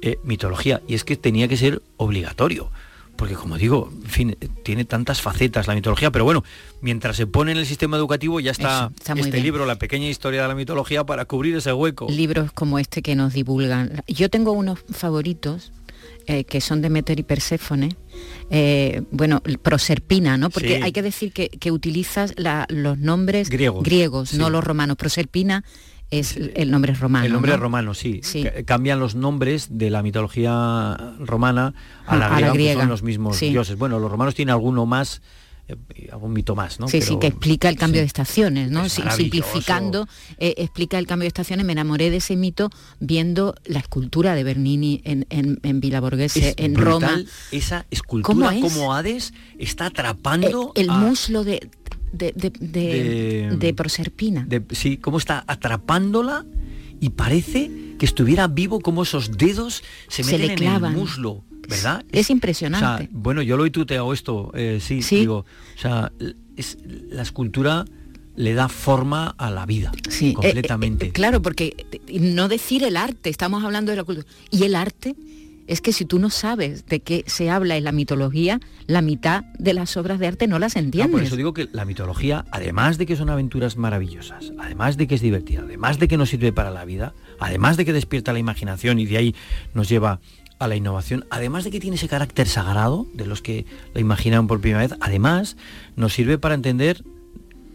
[0.00, 0.80] eh, mitología.
[0.88, 2.70] Y es que tenía que ser obligatorio
[3.18, 6.44] porque como digo, en fin, tiene tantas facetas la mitología, pero bueno,
[6.80, 10.48] mientras se pone en el sistema educativo ya está, este libro, La pequeña historia de
[10.48, 12.06] la mitología, para cubrir ese hueco.
[12.08, 14.04] Libros como este que nos divulgan.
[14.06, 15.72] Yo tengo unos favoritos
[16.28, 17.96] eh, que son Demeter y Perséfone,
[18.50, 20.48] eh, bueno, Proserpina, ¿no?
[20.48, 22.34] Porque hay que decir que, utilizas
[22.68, 24.96] los nombres griegos, no los romanos.
[24.96, 25.64] Proserpina
[26.10, 27.26] es el nombre romano.
[27.26, 28.20] El nombre romano, sí.
[28.64, 31.74] Cambian los nombres de la mitología romana
[32.06, 33.76] a la, griega, son los mismos dioses.
[33.76, 35.20] Bueno, los romanos tienen alguno más
[35.68, 36.88] eh, algún mito más, ¿no?
[36.88, 38.02] Sí, sí, que explica el cambio sí.
[38.02, 38.86] de estaciones, ¿no?
[38.86, 38.94] Es.
[38.94, 41.66] Simplificando, eh, explica el cambio de estaciones.
[41.66, 46.50] Me enamoré de ese mito viendo la escultura de Bernini en, en, en Villa Borghese,
[46.50, 47.30] Es en brutal Roma.
[47.52, 48.72] Esa escultura ¿Cómo es?
[48.72, 51.68] como Hades está atrapando el, el a- muslo de,
[52.12, 54.46] de, de, de- De- de Proserpina.
[54.70, 56.44] sí, cómo está atrapándola
[57.00, 61.44] y parece que estuviera vivo como esos dedos se Se meten le en el muslo,
[61.68, 62.04] ¿verdad?
[62.12, 63.04] Es impresionante.
[63.04, 65.16] sea, bueno, yo lo he tuteado esto, eh, sí, Sí.
[65.20, 65.44] digo,
[65.76, 66.12] o sea,
[66.56, 66.78] es,
[67.10, 67.84] la escultura
[68.36, 71.06] le da forma a la vida, Sí, eh, completamente.
[71.06, 74.26] eh, claro, porque eh, no decir el arte, estamos hablando de la cultura.
[74.52, 75.16] Y el arte
[75.68, 79.44] es que si tú no sabes de qué se habla en la mitología, la mitad
[79.58, 81.12] de las obras de arte no las No, entiendes.
[81.12, 85.14] por eso digo que la mitología, además de que son aventuras maravillosas, además de que
[85.14, 88.38] es divertida, además de que nos sirve para la vida, además de que despierta la
[88.38, 89.34] imaginación y de ahí
[89.74, 90.20] nos lleva
[90.58, 94.46] a la innovación, además de que tiene ese carácter sagrado de los que la imaginaron
[94.48, 95.56] por primera vez, además
[95.94, 97.04] nos sirve para entender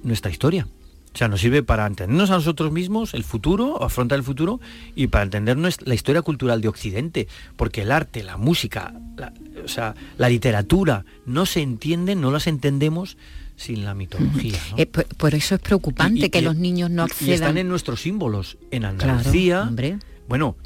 [0.03, 0.67] nuestra historia.
[1.13, 4.60] O sea, nos sirve para entendernos a nosotros mismos, el futuro, afrontar el futuro
[4.95, 7.28] y para entender nues- la historia cultural de Occidente.
[7.56, 9.32] Porque el arte, la música, la,
[9.63, 13.17] o sea, la literatura no se entienden, no las entendemos
[13.56, 14.58] sin la mitología.
[14.71, 14.78] ¿no?
[14.80, 17.12] Eh, por, por eso es preocupante Y- y- que y- los niños no y- Y
[17.12, 17.58] están accedan.
[17.60, 18.58] en nuestros símbolos.
[18.71, 19.97] En Claro, Andalucía, hombre.
[20.28, 20.58] bueno,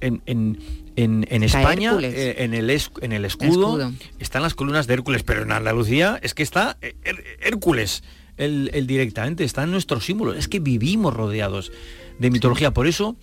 [0.00, 0.58] en, en-
[0.96, 3.92] en- en España, eh, en, el es- en el escudo, escudo.
[4.18, 8.02] están las columnas de Hércules, pero en Andalucía es que está eh, Her- Hércules,
[8.36, 10.36] el, el directamente, está en nuestros símbolos.
[10.36, 11.72] Es que vivimos rodeados
[12.18, 12.72] de mitología.
[12.72, 13.16] Por eso,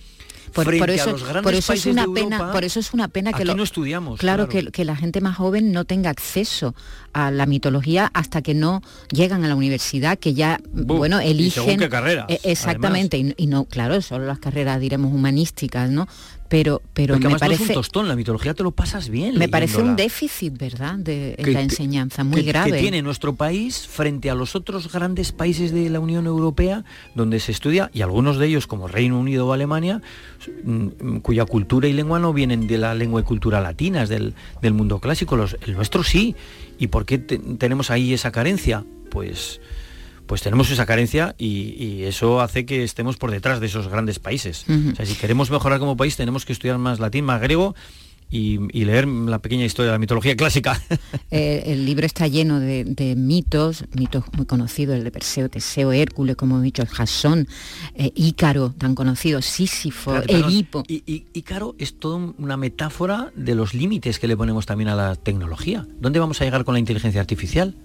[0.53, 3.55] Por, por eso, por eso es una pena, por eso es una pena que lo-
[3.55, 4.19] no estudiamos.
[4.19, 4.65] Claro, claro.
[4.67, 6.73] Que, que la gente más joven no tenga acceso
[7.13, 11.63] a la mitología hasta que no llegan a la universidad, que ya, bueno, y eligen...
[11.65, 16.07] según qué carreras, Eh, exactamente, y, y no, claro, solo las carreras, diremos, humanísticas, ¿no?
[16.49, 17.73] Pero, pero Porque me además no es parece...
[17.73, 19.37] un tostón, la mitología te lo pasas bien.
[19.37, 22.71] Me parece un déficit, ¿verdad?, de en que- la enseñanza, muy que- grave.
[22.71, 26.83] Que tiene nuestro país frente a los otros grandes países de la Unión Europea
[27.13, 30.01] donde se estudia, y algunos de ellos como Reino Unido o Alemania,
[30.63, 34.73] mm, cuya cultura y lengua no vienen de la lengua y cultura latinas, del, del
[34.73, 35.37] mundo clásico.
[35.37, 36.35] Los, el nuestro sí.
[36.79, 38.83] ¿Y por qué te- tenemos ahí esa carencia?
[39.11, 39.61] Pues
[40.29, 44.19] pues tenemos esa carencia y, y eso hace que estemos por detrás de esos grandes
[44.19, 44.63] países.
[44.69, 44.91] Ujú.
[44.91, 47.73] O sea, si queremos mejorar como país tenemos que estudiar más latín, más griego
[48.29, 50.79] y, y leer la pequeña historia de la mitología clásica.
[51.31, 55.91] Eh, el libro está lleno de, de mitos, mitos muy conocidos, el de Perseo, Teseo,
[55.91, 57.47] Hércules, como hemos dicho, Jasón,
[57.93, 60.83] eh, Ícaro, tan conocido, Sísifo, Edipo.
[60.87, 65.15] Y, claro, es toda una metáfora de los límites que le ponemos también a la
[65.15, 65.85] tecnología.
[65.99, 67.75] ¿Dónde vamos a llegar con la inteligencia artificial?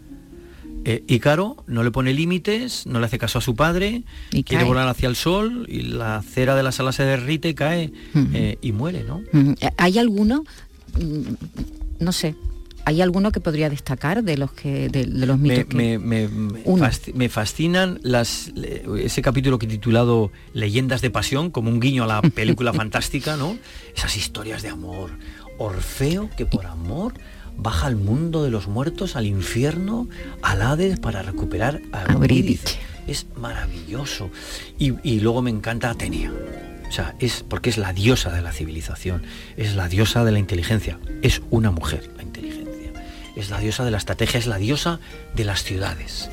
[0.85, 4.63] Eh, Ícaro no le pone límites, no le hace caso a su padre, Y quiere
[4.65, 4.69] cae.
[4.69, 7.93] volar hacia el sol y la cera de la sala se derrite y cae
[8.35, 9.23] eh, y muere, ¿no?
[9.33, 10.45] Eh, ¿Hay alguno,
[11.01, 12.35] mm, no sé,
[12.87, 16.29] hay alguno que podría destacar de los que de, de los mitos me, que- me-
[16.29, 18.53] me- fascinan las,
[18.99, 23.37] ese capítulo que he titulado Leyendas de Pasión, como un guiño a la película fantástica,
[23.39, 23.57] ¿no?
[23.97, 25.13] Esas historias de amor.
[25.57, 27.15] Orfeo que por amor
[27.57, 30.09] baja al mundo de los muertos, al infierno,
[30.43, 32.79] al Hades para recuperar a A Eurídice.
[33.07, 34.31] Es maravilloso.
[34.79, 36.33] Y, y luego me encanta Atenea.
[36.89, 39.25] O sea, es porque es la diosa de la civilización,
[39.57, 42.93] es la diosa de la inteligencia, es una mujer la inteligencia,
[43.35, 45.01] es la diosa de la estrategia, es la diosa
[45.35, 46.31] de las ciudades.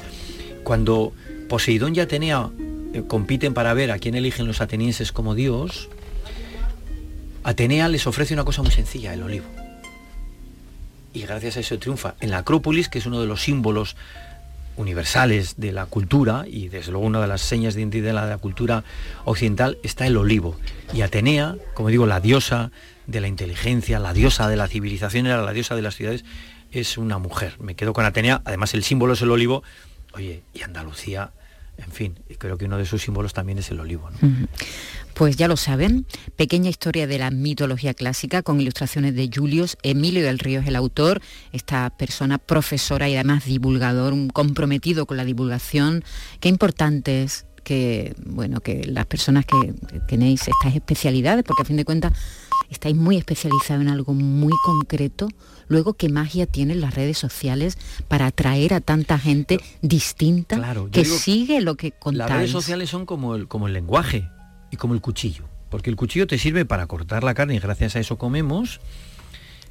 [0.63, 1.13] Cuando
[1.49, 2.51] Poseidón y Atenea
[2.93, 5.89] eh, compiten para ver a quién eligen los atenienses como dios,
[7.43, 9.47] Atenea les ofrece una cosa muy sencilla, el olivo.
[11.13, 12.15] Y gracias a eso triunfa.
[12.19, 13.95] En la Acrópolis, que es uno de los símbolos
[14.77, 18.37] universales de la cultura y desde luego una de las señas de identidad de la,
[18.37, 18.83] cultura
[19.25, 20.57] occidental está el olivo.
[20.93, 22.71] Y Atenea, como digo, la diosa
[23.07, 26.23] de la inteligencia, la diosa de la civilización, era la diosa de las ciudades,
[26.71, 27.55] es una mujer.
[27.59, 29.63] Me quedo con Atenea, además el símbolo es el olivo.
[30.13, 31.31] Oye, y Andalucía,
[31.77, 34.09] en fin, creo que uno de sus símbolos también es el olivo.
[35.13, 40.23] Pues ya lo saben, pequeña historia de la mitología clásica con ilustraciones de Julius Emilio
[40.23, 41.21] del Río es el autor,
[41.51, 46.03] esta persona profesora y además divulgador, un comprometido con la divulgación.
[46.39, 49.73] Qué importante es que bueno que las personas que
[50.07, 52.13] tenéis estas especialidades, porque a fin de cuentas
[52.69, 55.27] estáis muy especializados en algo muy concreto,
[55.67, 61.05] luego qué magia tienen las redes sociales para atraer a tanta gente distinta Claro, que
[61.05, 62.29] sigue lo que contáis.
[62.29, 64.27] Las redes sociales son como el, como el lenguaje
[64.71, 65.43] y como el cuchillo.
[65.69, 68.81] Porque el cuchillo te sirve para cortar la carne y gracias a eso comemos,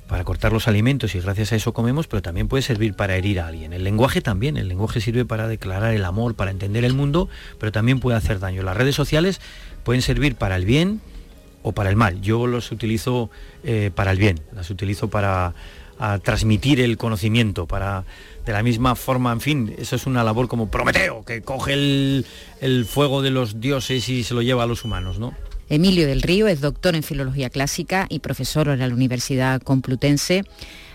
[0.06, 3.38] para cortar los alimentos y gracias a eso comemos, pero también puede servir para herir
[3.40, 3.72] a alguien.
[3.72, 7.70] El lenguaje también, el lenguaje sirve para declarar el amor, para entender el mundo, pero
[7.70, 8.62] también puede hacer daño.
[8.62, 9.40] Las redes sociales
[9.84, 11.00] pueden servir para el bien
[11.62, 12.20] o para el mal.
[12.22, 13.30] Yo los utilizo
[13.62, 15.54] eh, para el bien, las utilizo para
[16.00, 18.04] a transmitir el conocimiento para
[18.46, 22.86] de la misma forma, en fin, eso es una labor como Prometeo, que coge el,
[22.86, 25.34] fuego de los dioses y se lo lleva a los humanos, ¿no?
[25.68, 30.44] Emilio del Río es doctor en Filología Clásica y profesor en la Universidad Complutense.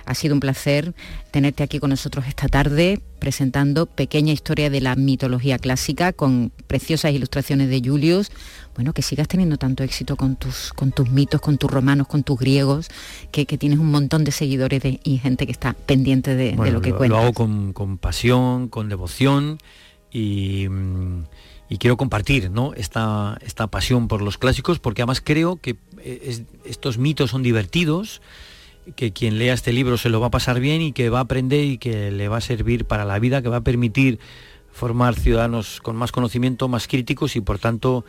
[0.05, 0.93] Ha sido un placer
[1.31, 7.11] tenerte aquí con nosotros esta tarde presentando pequeña historia de la mitología clásica con preciosas
[7.13, 8.31] ilustraciones de Julius.
[8.75, 12.23] Bueno, que sigas teniendo tanto éxito con tus, con tus mitos, con tus romanos, con
[12.23, 12.89] tus griegos,
[13.31, 17.09] que, tienes un montón de seguidores y gente que está pendiente de, lo que cuentas.
[17.09, 19.57] Lo hago con, con pasión, con devoción
[20.11, 20.67] y...
[20.69, 21.23] Mm,
[21.69, 22.73] y quiero compartir ¿no?
[22.73, 28.21] esta, esta pasión por los clásicos porque además creo que eh, estos mitos son divertidos,
[28.95, 31.21] que quien lea este libro se lo va a pasar bien y que va a
[31.23, 34.19] aprender y que le va a servir para la vida, que va a permitir
[34.71, 38.05] formar ciudadanos con más conocimiento, más críticos y por tanto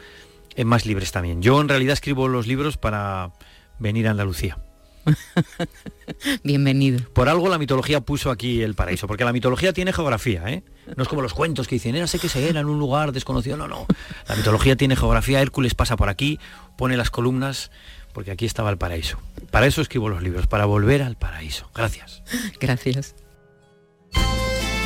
[0.56, 1.42] eh, más libres también.
[1.42, 3.32] Yo en realidad escribo los libros para
[3.78, 4.58] venir a Andalucía.
[6.42, 7.00] Bienvenido.
[7.12, 10.64] Por algo la mitología puso aquí el paraíso, porque la mitología tiene geografía, ¿eh?
[10.96, 13.12] No es como los cuentos que dicen, era sé que se era en un lugar
[13.12, 13.56] desconocido.
[13.56, 13.86] No, no.
[14.28, 16.38] La mitología tiene geografía, Hércules pasa por aquí,
[16.76, 17.70] pone las columnas,
[18.16, 19.18] porque aquí estaba el paraíso.
[19.50, 21.70] Para eso escribo los libros, para volver al paraíso.
[21.74, 22.22] Gracias.
[22.58, 23.14] Gracias.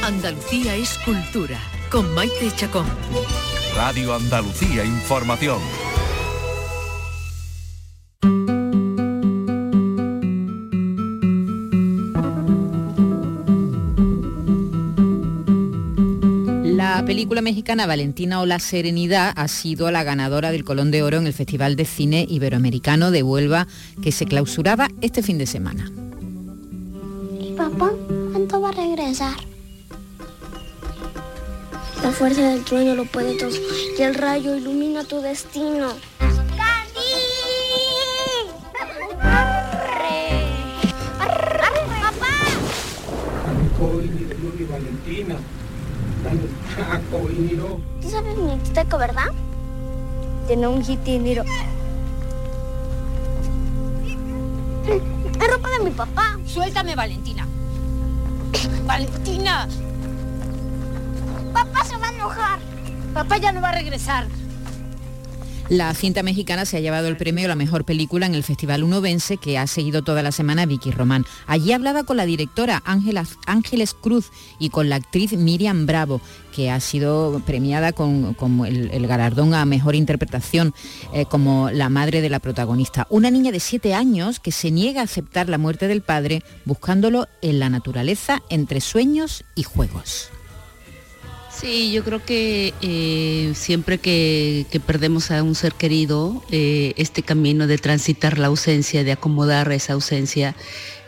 [0.02, 1.60] Andalucía es cultura,
[1.92, 2.88] con Maite Chacón.
[3.76, 5.60] Radio Andalucía Información.
[17.00, 21.16] La película mexicana Valentina o la Serenidad ha sido la ganadora del Colón de Oro
[21.16, 23.66] en el Festival de Cine Iberoamericano de Huelva
[24.02, 25.90] que se clausuraba este fin de semana.
[27.40, 27.90] ¿Y papá
[28.32, 29.34] cuánto va a regresar?
[32.02, 33.48] La fuerza del trueno lo puede todo
[33.98, 35.94] y el rayo ilumina tu destino.
[36.18, 37.00] ¡Candy!
[39.22, 40.44] ¡Arre!
[41.18, 42.36] ¡Arre, papá!
[44.70, 45.36] Valentina.
[48.02, 49.28] ¿Tú sabes mi mixteco, verdad?
[50.46, 51.44] Tiene un jitiniro.
[54.86, 56.38] Es ropa de mi papá.
[56.46, 57.46] Suéltame, Valentina.
[58.84, 59.68] Valentina.
[61.52, 62.58] Papá se va a enojar.
[63.14, 64.26] Papá ya no va a regresar.
[65.70, 68.82] La cinta mexicana se ha llevado el premio a la mejor película en el Festival
[68.82, 71.24] Unovense que ha seguido toda la semana Vicky Román.
[71.46, 76.20] Allí hablaba con la directora Ángeles Cruz y con la actriz Miriam Bravo,
[76.52, 78.34] que ha sido premiada con,
[78.66, 80.74] el, galardón a mejor interpretación
[81.14, 83.06] eh, como la madre de la protagonista.
[83.08, 87.28] Una niña de siete años que se niega a aceptar la muerte del padre buscándolo
[87.42, 90.30] en la naturaleza entre sueños y juegos.
[91.60, 97.66] Sí, yo creo que eh, siempre que, perdemos a un ser querido, eh, este camino
[97.66, 100.56] de transitar la ausencia, de acomodar esa ausencia,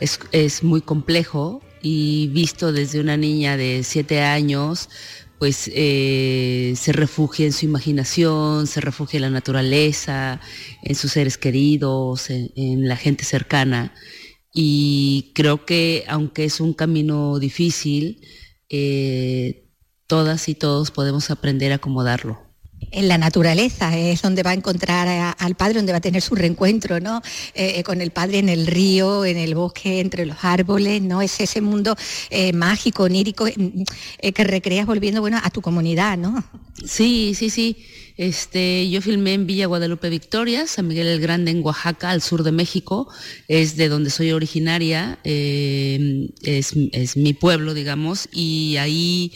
[0.01, 4.91] es, muy complejo y visto desde una niña de siete años,
[5.39, 10.39] pues eh, se refugia en su imaginación, se refugia en la naturaleza,
[10.83, 13.95] en sus seres queridos, en, la gente cercana.
[14.53, 18.21] Y creo que aunque es un camino difícil,
[20.13, 22.39] todas y todos podemos aprender a acomodarlo.
[22.91, 26.35] En la naturaleza es donde va a encontrar al padre, donde va a tener su
[26.35, 27.23] reencuentro, ¿no?
[27.55, 31.23] Eh, eh, con el padre en el río, en el bosque, entre los árboles, ¿no?
[31.23, 31.97] Es ese mundo
[32.29, 36.45] eh, mágico, onírico, que recreas volviendo, bueno, a tu comunidad, ¿no?
[36.85, 37.79] Sí, sí, sí.
[38.19, 42.43] Este, yo filmé en Villa Guadalupe Victoria, San Miguel el Grande, en Oaxaca, al sur
[42.43, 43.09] de México.
[43.49, 49.33] Es de donde soy originaria, es, es mi pueblo, digamos, y ahí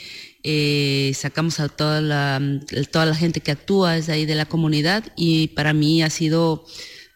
[0.49, 2.41] eh, sacamos a toda la,
[2.93, 6.65] toda la gente que actúa desde ahí de la comunidad y para mí ha sido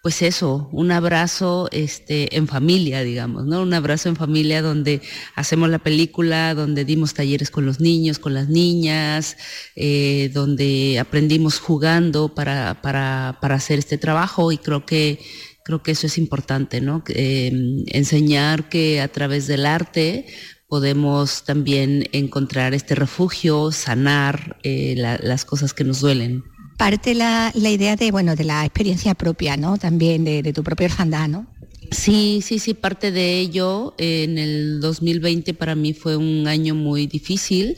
[0.02, 3.62] pues eso, un abrazo este, en familia, digamos, ¿no?
[3.62, 5.02] Un abrazo en familia donde
[5.36, 9.36] hacemos la película, donde dimos talleres con los niños, con las niñas,
[9.76, 15.20] eh, donde aprendimos jugando para, para, para, hacer este trabajo y creo que,
[15.64, 17.04] creo que eso es importante, ¿no?
[17.08, 17.52] Eh,
[17.88, 20.26] enseñar que a través del arte
[20.70, 26.44] podemos también encontrar este refugio, sanar eh, las cosas que nos duelen.
[26.78, 29.76] Parte la, idea de, bueno, de la experiencia propia, ¿no?
[29.76, 31.46] También de, tu propia orfandad, ¿no?
[31.90, 33.94] Sí, sí, sí, parte de ello.
[33.98, 37.76] En el 2020 para mí fue un año muy difícil.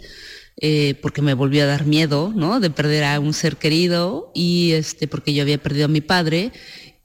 [0.59, 2.61] Eh, porque me volvió a dar miedo, ¿no?
[2.61, 6.53] De perder a un ser querido y este, porque yo había perdido a mi padre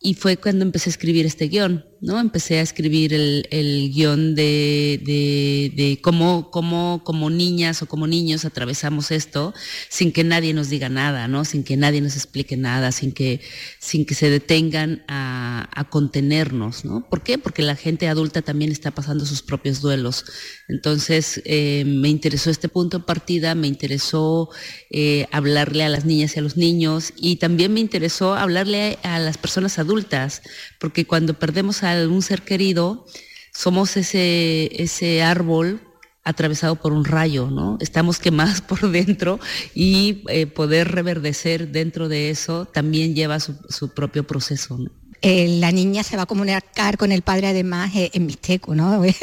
[0.02, 2.20] y fue cuando empecé a escribir este guion ¿no?
[2.20, 8.08] Empecé a escribir el, el guion de, de, de cómo, cómo, como niñas o como
[8.08, 9.54] niños atravesamos esto
[9.90, 11.46] sin que nadie nos diga nada, ¿no?
[11.46, 13.42] Sin que nadie nos explique nada, sin que,
[13.80, 17.08] sin que se detengan a, a contenernos, ¿no?
[17.10, 17.38] ¿Por qué?
[17.38, 20.26] Porque la gente adulta también está pasando sus propios duelos.
[20.68, 24.50] Entonces, eh, me interesó este punto de partida, me interesó
[24.90, 29.20] eh, hablarle a las niñas y a los niños y también me interesó hablarle a
[29.20, 30.42] las personas adultas,
[30.80, 33.06] porque cuando perdemos a algún ser querido,
[33.54, 35.82] somos ese, ese árbol
[36.24, 37.78] atravesado por un rayo, ¿no?
[37.80, 39.40] Estamos quemados por dentro
[39.74, 44.78] y eh, poder reverdecer dentro de eso también lleva su, su propio proceso.
[45.24, 49.02] Eh, la niña se va a comunicar con el padre además eh, en mixteco, ¿no?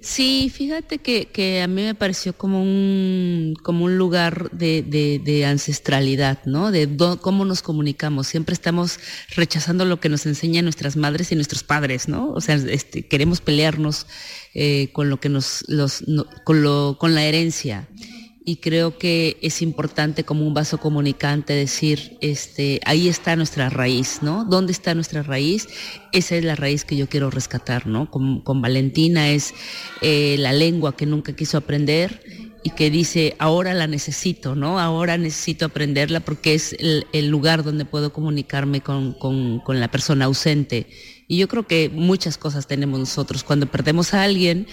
[0.00, 5.44] Sí, fíjate que, que, a mí me pareció como un, como un lugar de, de,
[5.46, 6.72] ancestralidad, ¿no?
[6.72, 6.88] De
[7.20, 8.26] cómo nos comunicamos.
[8.26, 8.98] Siempre estamos
[9.36, 12.30] rechazando lo que nos enseñan nuestras madres y nuestros padres, ¿no?
[12.32, 14.08] O sea, este, queremos pelearnos
[14.54, 16.04] eh, con lo que nos, los,
[16.44, 17.86] con, lo, con la herencia
[18.44, 24.18] y creo que es importante como un vaso comunicante decir, este, ahí está nuestra raíz,
[24.22, 24.44] ¿no?
[24.44, 25.68] ¿Dónde está nuestra raíz?
[26.12, 28.10] Esa es la raíz que yo quiero rescatar, ¿no?
[28.10, 29.54] Con, Valentina es
[30.00, 32.22] eh, la lengua que nunca quiso aprender
[32.64, 34.78] y que dice, ahora la necesito, ¿no?
[34.80, 39.90] Ahora necesito aprenderla porque es el, el lugar donde puedo comunicarme con, con, con la
[39.90, 40.86] persona ausente.
[41.28, 43.44] Y yo creo que muchas cosas tenemos nosotros.
[43.44, 44.66] Cuando perdemos a alguien,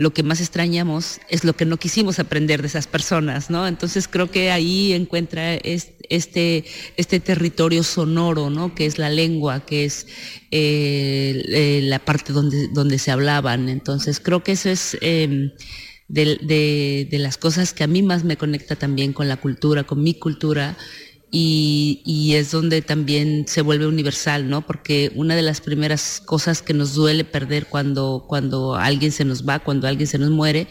[0.00, 3.68] lo que más extrañamos es lo que no quisimos aprender de esas personas, ¿no?
[3.68, 6.64] Entonces creo que ahí encuentra este,
[6.96, 8.74] este territorio sonoro, ¿no?
[8.74, 10.06] Que es la lengua, que es
[10.52, 13.68] eh, eh, la parte donde, donde se hablaban.
[13.68, 15.52] Entonces creo que eso es de,
[16.08, 20.02] de, de las cosas que a mí más me conecta también con la cultura, con
[20.02, 20.78] mi cultura
[21.30, 24.66] y, es donde también se vuelve universal, ¿no?
[24.66, 29.48] Porque una de las primeras cosas que nos duele perder cuando, cuando alguien se nos
[29.48, 30.68] va, cuando alguien se nos muere,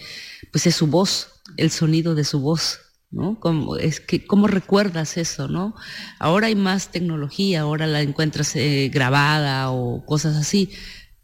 [0.51, 2.79] pues es su voz, el sonido de su voz,
[3.11, 3.39] ¿no?
[3.39, 5.75] Como, es que, ¿Cómo recuerdas eso, no?
[6.19, 10.71] Ahora hay más tecnología, ahora la encuentras eh, grabada o cosas así,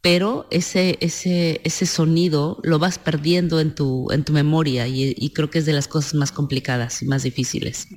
[0.02, 5.50] pero ese, ese, ese sonido lo vas perdiendo en tu, en tu memoria y creo
[5.50, 7.88] que es de las cosas más complicadas y más difíciles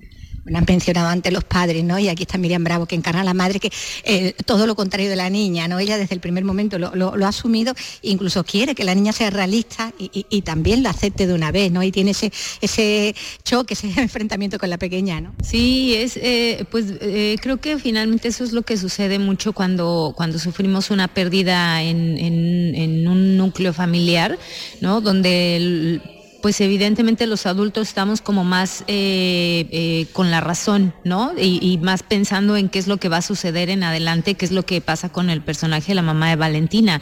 [0.56, 1.98] han mencionado antes los padres, ¿no?
[1.98, 3.70] Y aquí está Miriam Bravo, que encarna a la madre, que
[4.04, 5.78] eh, todo lo contrario de la niña, ¿no?
[5.78, 9.92] Ella desde el primer momento lo, ha asumido, incluso quiere que la niña sea realista
[9.98, 11.82] y, también la acepte de una vez, ¿no?
[11.82, 15.34] Y tiene ese, choque, ese enfrentamiento con la pequeña, ¿no?
[15.42, 20.14] Sí, es, eh, pues eh, creo que finalmente eso es lo que sucede mucho cuando,
[20.16, 24.38] cuando sufrimos una pérdida en, un núcleo familiar,
[24.80, 25.00] ¿no?
[25.00, 31.32] Donde pues evidentemente los adultos estamos como más eh, eh, con la razón, ¿no?
[31.36, 34.44] Y, y, más pensando en qué es lo que va a suceder en adelante, qué
[34.44, 37.00] es lo que pasa con el personaje de la mamá de Valentina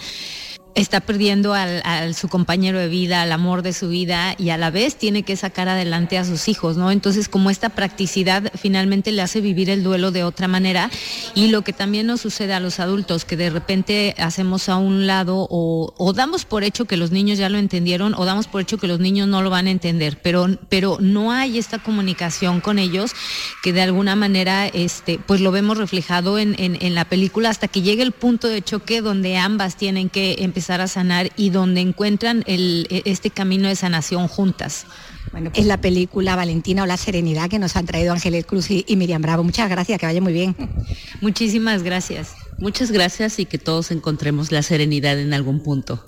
[0.76, 4.58] está perdiendo al, a su compañero de vida, al amor de su vida y a
[4.58, 6.90] la vez tiene que sacar adelante a sus hijos, ¿no?
[6.90, 10.90] Entonces, como esta practicidad finalmente le hace vivir el duelo de otra manera
[11.34, 15.06] y lo que también nos sucede a los adultos, que de repente hacemos a un
[15.06, 18.60] lado o, o damos por hecho que los niños ya lo entendieron o damos por
[18.60, 22.60] hecho que los niños no lo van a entender, pero, pero no hay esta comunicación
[22.60, 23.12] con ellos
[23.62, 27.66] que de alguna manera, este, pues lo vemos reflejado en, en, en la película hasta
[27.66, 31.80] que llegue el punto de choque donde ambas tienen que empezar a sanar y donde
[31.80, 34.86] encuentran el, este camino de sanación juntas.
[35.32, 38.84] Bueno, es la película Valentina o la Serenidad que nos han traído Ángeles Cruz y,
[38.86, 39.42] y Miriam Bravo.
[39.44, 40.56] Muchas gracias, que vaya muy bien.
[41.20, 42.34] Muchísimas gracias.
[42.58, 46.02] Muchas gracias y que todos encontremos la serenidad en algún punto.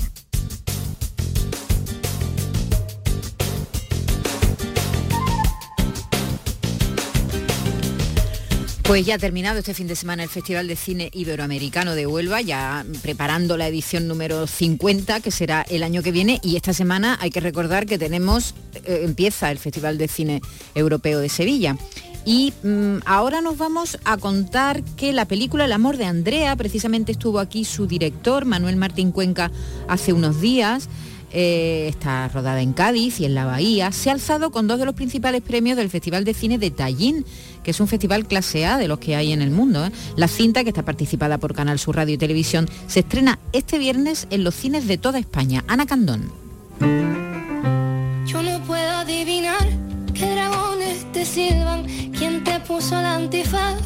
[8.88, 12.40] Pues ya ha terminado este fin de semana el Festival de Cine Iberoamericano de Huelva,
[12.40, 17.18] ya preparando la edición número 50, que será el año que viene, y esta semana
[17.20, 18.54] hay que recordar que tenemos,
[18.86, 20.40] eh, empieza el Festival de Cine
[20.74, 21.76] Europeo de Sevilla.
[22.24, 27.12] Y mmm, ahora nos vamos a contar que la película El amor de Andrea, precisamente
[27.12, 29.50] estuvo aquí su director, Manuel Martín Cuenca,
[29.86, 30.88] hace unos días,
[31.32, 34.86] eh, está rodada en Cádiz y en la Bahía, se ha alzado con dos de
[34.86, 37.24] los principales premios del Festival de Cine de Tallín,
[37.62, 39.84] que es un festival clase A de los que hay en el mundo.
[39.84, 39.92] ¿eh?
[40.16, 44.26] La cinta, que está participada por Canal Sur Radio y Televisión, se estrena este viernes
[44.30, 45.64] en los cines de toda España.
[45.68, 46.32] Ana Candón.
[48.26, 49.66] Yo no puedo adivinar
[50.14, 53.80] qué dragones te silban, quién te puso la antifaz,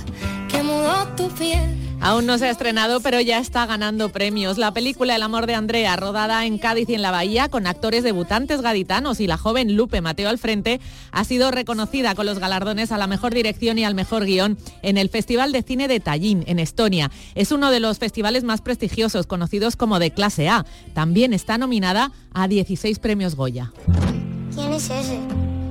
[0.49, 4.59] que mudó tu piel Aún no se ha estrenado, pero ya está ganando premios.
[4.59, 8.03] La película El amor de Andrea, rodada en Cádiz y en la Bahía, con actores
[8.03, 10.81] debutantes gaditanos y la joven Lupe Mateo al frente,
[11.13, 14.99] ha sido reconocida con los galardones a la mejor dirección y al mejor guion en
[14.99, 17.13] el Festival de Cine de Tallinn, en Estonia.
[17.37, 20.67] Es uno de los festivales más prestigiosos, conocidos como de clase A.
[20.95, 23.73] También está nominada a 16 premios Goya.
[24.53, 25.21] ¿Quién es ese?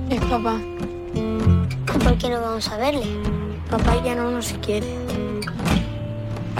[0.08, 0.58] Es papá.
[2.02, 3.04] ¿Por qué no vamos a verle?
[3.68, 4.86] Papá ya no nos quiere.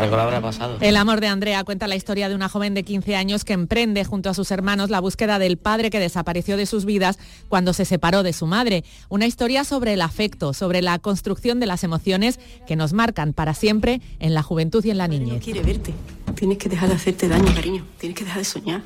[0.02, 0.78] Algo le habrá pasado.
[0.80, 4.04] El amor de Andrea cuenta la historia de una joven de 15 años que emprende
[4.04, 7.84] junto a sus hermanos la búsqueda del padre que desapareció de sus vidas cuando se
[7.84, 8.84] separó de su madre.
[9.08, 13.54] Una historia sobre el afecto, sobre la construcción de las emociones que nos marcan para
[13.54, 15.34] siempre en la juventud y en la niñez.
[15.34, 15.94] No quiere verte.
[16.34, 17.84] Tienes que dejar de hacerte daño, cariño.
[17.98, 18.82] Tienes que dejar de soñar.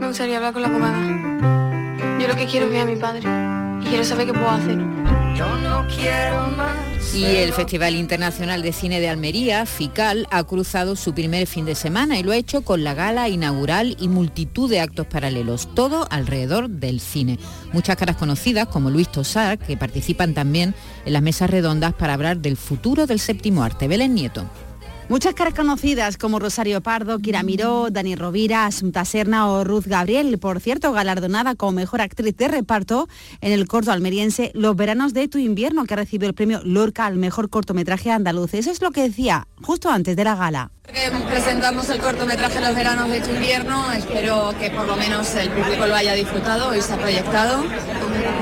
[0.00, 2.18] Me gustaría hablar con la abogada.
[2.20, 3.63] Yo lo que quiero es ver a mi padre.
[3.94, 4.76] Y quiero saber qué puedo hacer.
[5.36, 7.14] Yo no quiero más.
[7.14, 11.76] Y el Festival Internacional de Cine de Almería, FICAL, ha cruzado su primer fin de
[11.76, 16.08] semana y lo ha hecho con la gala inaugural y multitud de actos paralelos, todo
[16.10, 17.38] alrededor del cine.
[17.72, 20.74] Muchas caras conocidas, como Luis Tosar, que participan también
[21.04, 23.86] en las mesas redondas para hablar del futuro del séptimo arte.
[23.86, 24.44] Belén Nieto.
[25.10, 30.38] Muchas caras conocidas como Rosario Pardo, Kira Miró, Dani Rovira, Asunta Serna o Ruth Gabriel,
[30.38, 33.06] por cierto, galardonada como mejor actriz de reparto
[33.42, 37.16] en el corto almeriense Los veranos de tu invierno, que recibió el premio Lorca al
[37.16, 38.54] mejor cortometraje andaluz.
[38.54, 40.70] Eso es lo que decía justo antes de la gala.
[41.28, 45.86] Presentamos el cortometraje Los veranos de tu invierno, espero que por lo menos el público
[45.86, 47.62] lo haya disfrutado, hoy se ha proyectado.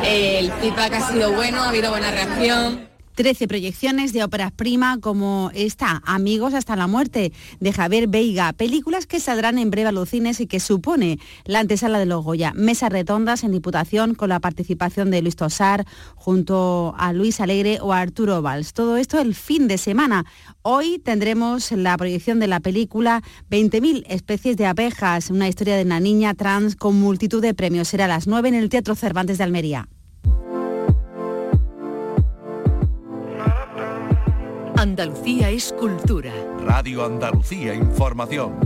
[0.07, 2.92] El feedback ha sido bueno, ha habido buena reacción.
[3.15, 9.07] 13 proyecciones de óperas prima como esta, Amigos hasta la muerte, de Javier Veiga, películas
[9.07, 12.53] que saldrán en breve a los cines y que supone la antesala de los Goya.
[12.55, 17.93] Mesas redondas en Diputación con la participación de Luis Tosar junto a Luis Alegre o
[17.93, 18.73] a Arturo Valls.
[18.73, 20.25] Todo esto el fin de semana.
[20.63, 26.01] Hoy tendremos la proyección de la película 20.000 especies de abejas, una historia de una
[26.01, 27.89] niña trans con multitud de premios.
[27.89, 29.89] Será a las 9 en el Teatro Cervantes de Almería.
[34.83, 36.33] Andalucía es cultura.
[36.67, 38.59] Radio Andalucía Información.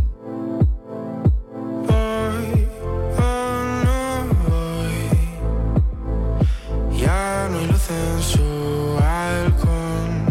[6.98, 10.24] Ya no hay luz en su balcón.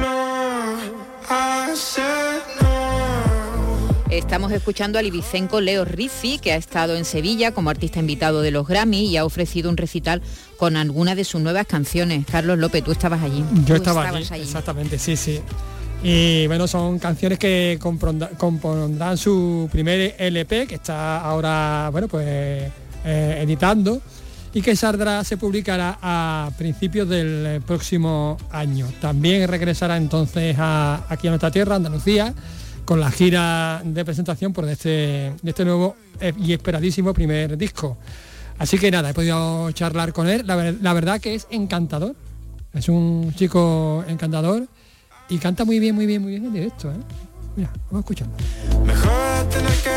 [0.00, 0.76] No
[1.28, 2.27] hace
[4.10, 8.50] Estamos escuchando al ibicenco Leo Rizzi, que ha estado en Sevilla como artista invitado de
[8.50, 10.22] los Grammy y ha ofrecido un recital
[10.56, 12.24] con algunas de sus nuevas canciones.
[12.30, 13.44] Carlos López, tú estabas allí.
[13.66, 14.42] Yo estaba allí, allí.
[14.44, 15.40] exactamente, sí, sí.
[16.02, 22.24] Y bueno, son canciones que compondrá- compondrán su primer LP, que está ahora, bueno, pues
[22.26, 24.00] eh, editando
[24.54, 28.86] y que saldrá, se publicará a principios del próximo año.
[29.02, 32.32] También regresará entonces a- aquí a nuestra tierra, Andalucía,
[32.88, 34.88] con la gira de presentación por este,
[35.42, 37.98] de este nuevo eh, y esperadísimo primer disco.
[38.58, 40.46] Así que nada, he podido charlar con él.
[40.46, 42.16] La, ver- la verdad que es encantador.
[42.72, 44.66] Es un chico encantador
[45.28, 46.90] y canta muy bien, muy bien, muy bien en directo.
[46.90, 46.94] ¿eh?
[47.56, 48.34] Mira, vamos escuchando.
[48.86, 49.90] Mejor tener que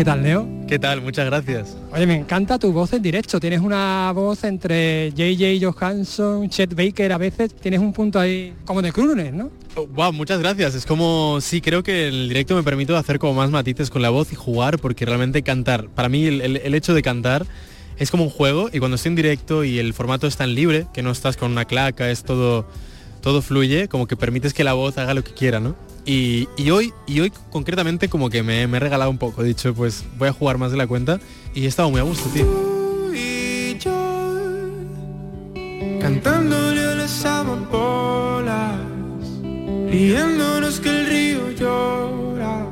[0.00, 0.48] ¿qué tal, Leo?
[0.66, 1.02] ¿Qué tal?
[1.02, 1.76] Muchas gracias.
[1.92, 3.38] Oye, me encanta tu voz en directo.
[3.38, 8.80] Tienes una voz entre JJ Johansson, Chet Baker, a veces tienes un punto ahí como
[8.82, 9.50] de crooner, ¿no?
[9.94, 10.74] wow, muchas gracias.
[10.74, 14.10] Es como, sí, creo que el directo me permite hacer como más matices con la
[14.10, 17.46] voz y jugar, porque realmente cantar, para mí el, el- el hecho de cantar
[17.98, 20.86] es como un juego y cuando estoy en directo y el formato es tan libre,
[20.94, 22.66] que no estás con una claca, es todo,
[23.20, 25.76] todo fluye, como que permites que la voz haga lo que quiera, ¿no?
[26.12, 29.44] Y, y hoy, y hoy concretamente como que me, me he regalado un poco, he
[29.44, 31.20] dicho, pues voy a jugar más de la cuenta
[31.54, 32.46] y he estado muy a gusto, tío.
[36.00, 38.80] cantándole a las amapolas,
[39.88, 42.66] riéndonos que el río llora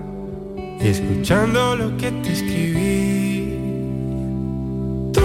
[0.81, 3.55] y escuchando lo que te escribí.
[5.13, 5.23] Tú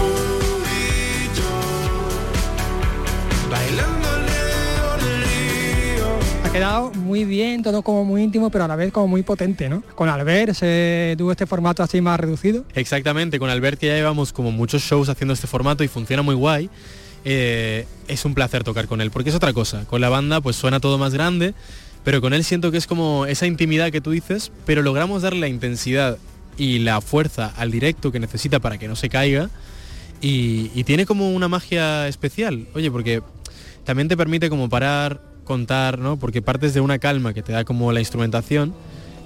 [0.69, 1.49] y yo
[6.53, 9.81] quedado muy bien, todo como muy íntimo, pero a la vez como muy potente, ¿no?
[9.95, 12.63] Con Albert se tuvo este formato así más reducido.
[12.75, 16.35] Exactamente, con Albert que ya llevamos como muchos shows haciendo este formato y funciona muy
[16.35, 16.69] guay.
[17.25, 19.85] eh, es un placer tocar con él, porque es otra cosa.
[19.85, 21.55] Con la banda pues suena todo más grande,
[22.03, 25.39] pero con él siento que es como esa intimidad que tú dices, pero logramos darle
[25.39, 26.19] la intensidad
[26.55, 29.49] y la fuerza al directo que necesita para que no se caiga.
[30.21, 33.23] Y, y tiene como una magia especial, oye, porque
[33.85, 36.17] también te permite como parar, contar, ¿no?
[36.17, 38.73] Porque partes de una calma que te da como la instrumentación,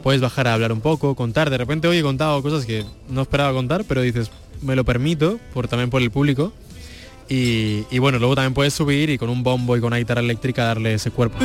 [0.04, 3.24] puedes bajar a hablar un poco, contar, de repente hoy he contado cosas que no
[3.24, 6.54] esperaba contar, pero dices, me lo permito, por, también por el público.
[7.30, 10.64] Y, bueno, luego también puedes subir y con un bombo y con una guitarra eléctrica
[10.64, 11.38] darle ese cuerpo.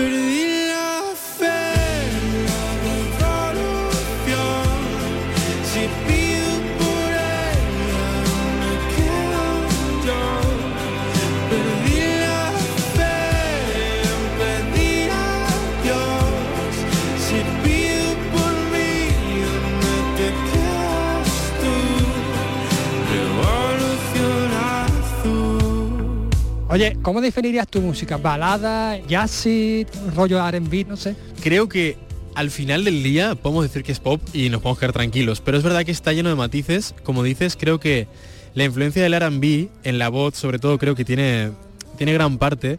[26.73, 28.17] Oye, ¿cómo definirías tu música?
[28.17, 31.15] ¿Balada, jazzy, rollo R&B, no sé?
[31.43, 31.99] Creo que
[32.35, 35.59] al final del día podemos decir que es pop y nos podemos quedar tranquilos, pero
[35.59, 36.95] es verdad que está lleno de matices.
[37.03, 38.07] Como dices, creo que
[38.55, 41.51] la influencia del R&B en la voz, sobre todo, creo que tiene,
[41.99, 42.79] tiene gran parte.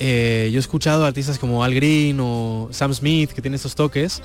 [0.00, 4.22] Eh, yo he escuchado artistas como Al Green o Sam Smith que tienen estos toques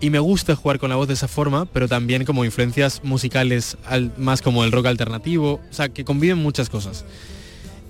[0.00, 3.76] y me gusta jugar con la voz de esa forma, pero también como influencias musicales
[3.84, 7.04] al- más como el rock alternativo, o sea, que conviven muchas cosas.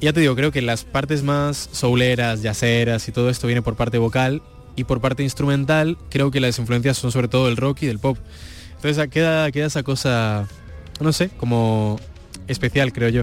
[0.02, 3.76] Ya te digo, creo que las partes más souleras, yaceras y todo esto viene por
[3.76, 4.42] parte vocal
[4.74, 8.00] y por parte instrumental creo que las influencias son sobre todo del rock y del
[8.00, 8.18] pop.
[8.76, 10.48] Entonces ah, queda, queda esa cosa,
[11.00, 12.00] no sé, como
[12.48, 13.22] especial creo yo.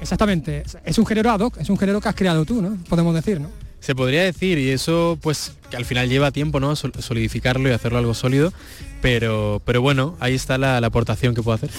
[0.00, 0.64] Exactamente.
[0.84, 2.76] Es un género ad hoc, es un género que has creado tú, ¿no?
[2.88, 3.48] Podemos decir, ¿no?
[3.78, 6.74] Se podría decir y eso pues que al final lleva tiempo, ¿no?
[6.74, 8.52] Sol- Solidificarlo y hacerlo algo sólido,
[9.00, 11.70] pero, pero bueno, ahí está la, la aportación que puedo hacer.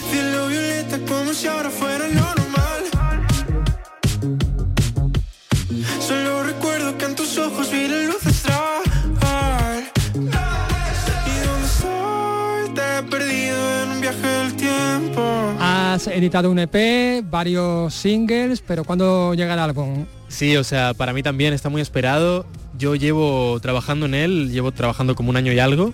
[16.08, 20.06] Editado un EP, varios singles, pero ¿cuándo llega el álbum?
[20.28, 22.46] Sí, o sea, para mí también está muy esperado.
[22.78, 25.94] Yo llevo trabajando en él, llevo trabajando como un año y algo.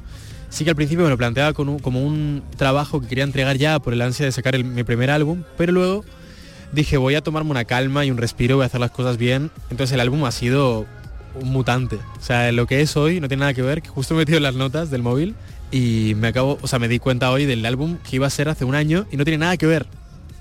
[0.50, 3.94] Sí que al principio me lo planteaba como un trabajo que quería entregar ya por
[3.94, 6.06] el ansia de sacar el- mi primer álbum, pero luego
[6.72, 9.52] dije voy a tomarme una calma y un respiro, voy a hacer las cosas bien.
[9.70, 10.86] Entonces el álbum ha sido
[11.42, 11.98] un mutante.
[12.18, 14.40] O sea, lo que es hoy no tiene nada que ver, que justo he metido
[14.40, 15.36] las notas del móvil
[15.72, 18.50] y me acabo, o sea, me di cuenta hoy del álbum que iba a ser
[18.50, 19.86] hace un año y no tiene nada que ver.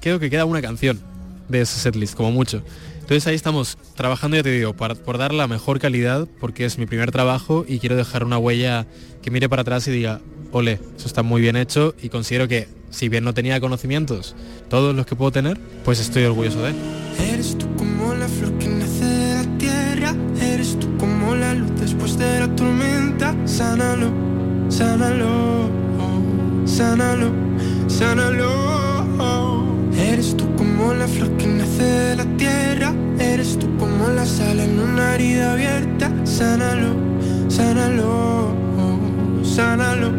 [0.01, 1.01] Creo que queda una canción
[1.49, 2.63] de ese setlist, como mucho.
[3.01, 6.77] Entonces ahí estamos trabajando, ya te digo, para- por dar la mejor calidad, porque es
[6.79, 8.87] mi primer trabajo y quiero dejar una huella
[9.23, 10.21] que mire para atrás y diga,
[10.53, 14.35] ole, eso está muy bien hecho y considero que, si bien no tenía conocimientos,
[14.69, 16.77] todos los que puedo tener, pues estoy orgulloso de él.
[17.33, 20.15] Eres tú como la flor que nace la tierra.
[20.41, 23.35] Eres tú como la luz después de la tormenta.
[23.45, 24.11] Sánalo,
[24.77, 25.71] sánalo,
[26.67, 27.31] sánalo,
[27.89, 28.67] sánalo.
[29.97, 32.95] Eres tú como la flor que nace de la tierra.
[33.19, 36.13] Eres tú como la sal en una herida abierta.
[36.25, 36.95] Sánalo,
[37.49, 38.55] sánalo,
[39.43, 40.13] sánalo,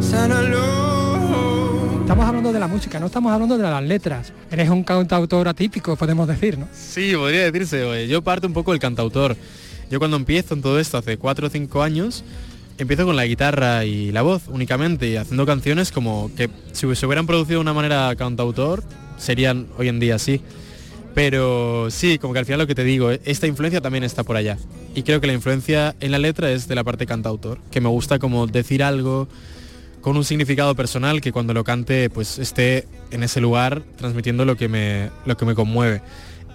[0.00, 2.00] sánalo.
[2.00, 4.32] Estamos hablando de la música, no estamos hablando de las letras.
[4.50, 6.66] Eres un cantautor atípico, podemos decir, ¿no?
[6.72, 9.36] Sí, podría decirse, oye, yo parto un poco del cantautor.
[9.88, 12.24] Yo cuando empiezo en todo esto hace 4 o 5 años,
[12.82, 17.06] empiezo con la guitarra y la voz únicamente y haciendo canciones como que si se
[17.06, 18.82] hubieran producido de una manera cantautor,
[19.18, 20.40] serían hoy en día así.
[21.14, 24.36] Pero sí, como que al final lo que te digo, esta influencia también está por
[24.36, 24.56] allá.
[24.94, 27.88] Y creo que la influencia en la letra es de la parte cantautor, que me
[27.88, 29.28] gusta como decir algo
[30.00, 34.56] con un significado personal que cuando lo cante pues esté en ese lugar transmitiendo lo
[34.56, 36.00] que me, lo que me conmueve.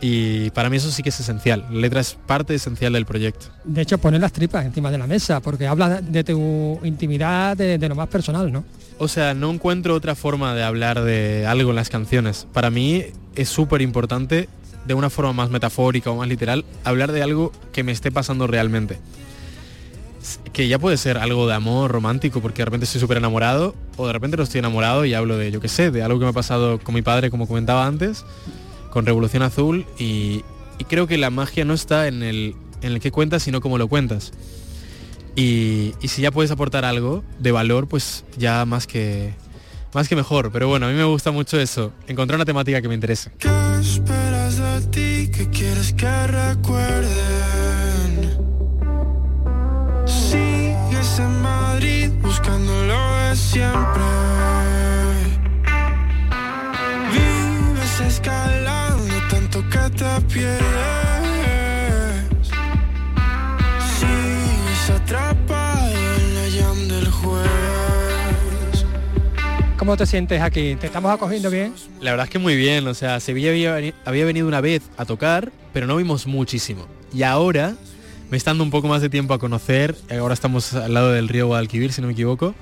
[0.01, 1.65] Y para mí eso sí que es esencial.
[1.71, 3.47] La letra es parte esencial del proyecto.
[3.63, 7.77] De hecho, poner las tripas encima de la mesa, porque habla de tu intimidad, de,
[7.77, 8.63] de lo más personal, ¿no?
[8.97, 12.47] O sea, no encuentro otra forma de hablar de algo en las canciones.
[12.53, 13.03] Para mí
[13.35, 14.47] es súper importante,
[14.85, 18.47] de una forma más metafórica o más literal, hablar de algo que me esté pasando
[18.47, 18.99] realmente.
[20.53, 24.07] Que ya puede ser algo de amor romántico, porque de repente estoy súper enamorado, o
[24.07, 26.29] de repente no estoy enamorado y hablo de, yo qué sé, de algo que me
[26.29, 28.25] ha pasado con mi padre, como comentaba antes,
[28.95, 30.45] con Revolución Azul y,
[30.87, 33.89] creo que la magia no está en el, en el que cuentas, sino cómo lo
[33.89, 34.31] cuentas.
[35.35, 39.33] Y, si ya puedes aportar algo de valor, pues ya más que,
[39.93, 40.49] más que mejor.
[40.53, 43.31] Pero bueno, a mí me gusta mucho eso, encontrar una temática que me interese.
[43.37, 43.49] ¿Qué
[43.81, 45.29] esperas de ti?
[45.51, 47.09] Quieres que recuerden?
[50.05, 52.11] Sigues en Madrid
[53.35, 54.54] siempre.
[59.95, 60.59] Te pierdes.
[63.99, 68.85] Sigues atrapado en la llama del juez.
[69.77, 70.75] ¿Cómo te sientes aquí?
[70.75, 71.73] ¿Te estamos acogiendo bien?
[72.01, 75.05] La verdad es que muy bien, o sea, Sevilla había, había venido una vez a
[75.05, 76.87] tocar, pero no vimos muchísimo.
[77.13, 77.75] Y ahora,
[78.29, 81.27] me está dando un poco más de tiempo a conocer, ahora estamos al lado del
[81.27, 82.55] río Guadalquivir, si no me equivoco,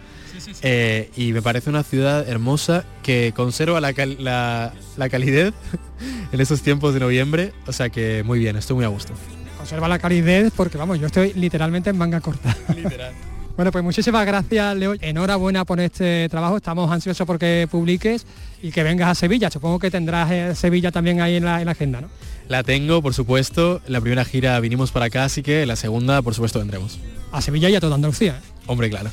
[0.61, 5.53] eh, y me parece una ciudad hermosa que conserva la, cal- la, la calidez
[6.31, 9.13] en esos tiempos de noviembre, o sea que muy bien, estoy muy a gusto.
[9.57, 12.55] Conserva la calidez porque, vamos, yo estoy literalmente en manga corta.
[12.75, 13.13] Literal.
[13.55, 14.95] Bueno, pues muchísimas gracias, Leo.
[14.99, 16.57] Enhorabuena por este trabajo.
[16.57, 18.25] Estamos ansiosos porque publiques
[18.63, 19.51] y que vengas a Sevilla.
[19.51, 22.09] Supongo que tendrás eh, Sevilla también ahí en la, en la agenda, ¿no?
[22.47, 26.33] La tengo, por supuesto, la primera gira vinimos para acá, así que la segunda, por
[26.33, 26.97] supuesto, vendremos.
[27.31, 28.39] A Sevilla y a toda Andalucía.
[28.43, 28.49] ¿eh?
[28.65, 29.11] Hombre, claro.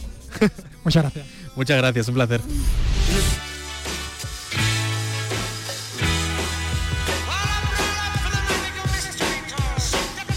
[0.84, 1.26] Muchas gracias.
[1.56, 2.40] Muchas gracias, un placer.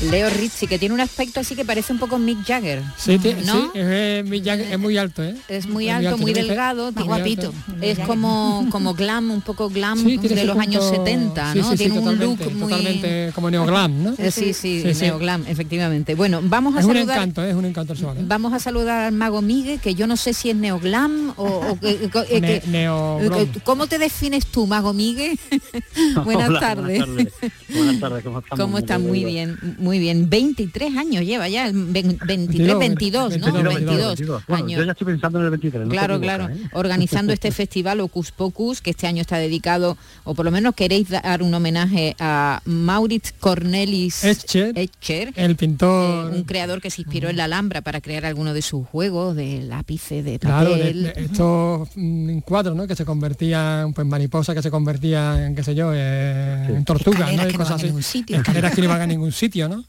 [0.10, 2.82] Leo Rizzi, que tiene un aspecto así que parece un poco Mick Jagger.
[2.98, 3.62] Sí, ¿no?
[3.62, 5.36] sí, es, eh, muy ya- es muy alto, ¿eh?
[5.48, 7.54] Es muy Es alto, muy delgado, muy tiene- alto.
[7.82, 11.64] Es como, como glam, un poco glam Sí, de los años punto- 70, sí, ¿no?
[11.66, 12.60] sí, sí, tiene un look muy...
[12.70, 14.14] totalmente como neoglam, ¿no?
[14.18, 15.02] Eh, Sí, sí, Sí, sí.
[15.06, 16.16] neoglam, efectivamente.
[16.16, 17.18] Bueno, vamos a Es un saludar...
[17.18, 18.18] encanto, es un encanto el chaval.
[18.18, 18.22] ¿eh?
[18.26, 21.44] Vamos a saludar al mago Migue, que yo no sé si es neoglam o...
[21.46, 22.10] o eh,
[22.42, 23.40] Ne- que- neoglam.
[23.42, 25.38] eh, ¿Cómo te defines tú, mago Migue?
[26.26, 27.00] buenas Hola, tardes.
[27.00, 28.60] Buenas tardes, Buenas tardes, ¿cómo estamos?
[28.66, 29.00] ¿Cómo está?
[29.00, 29.58] Muy Muy bien.
[29.62, 30.28] bien, muy bien.
[30.28, 33.54] 23 años lleva ya, el ve- 23, 22, ¿no?
[33.54, 34.80] 22, Bueno, años.
[34.80, 35.86] yo ya estoy pensando en el 23.
[35.86, 36.50] no Claro, claro.
[36.50, 36.58] ¿eh?
[36.74, 41.10] Organizando este festival Ocus Pocus, que este año está dedicado, o por lo menos queréis
[41.10, 46.32] dar un homenaje a Maurits Cornelis Escher, Escher, el pintor...
[46.32, 49.62] un creador que se inspiró en la Alhambra para crear algunos de sus juegos de
[49.62, 51.04] lápices, de Claro, de, papel.
[51.04, 52.88] de estos mm, cuadros, ¿no?
[52.88, 57.32] Que se convertían, pues mariposas que se convertían en, qué sé yo, eh, en tortugas,
[57.36, 57.44] ¿no?
[57.48, 58.24] Y no cosas a así.
[58.28, 59.83] Escaleras que no iban a ningún sitio, ¿no?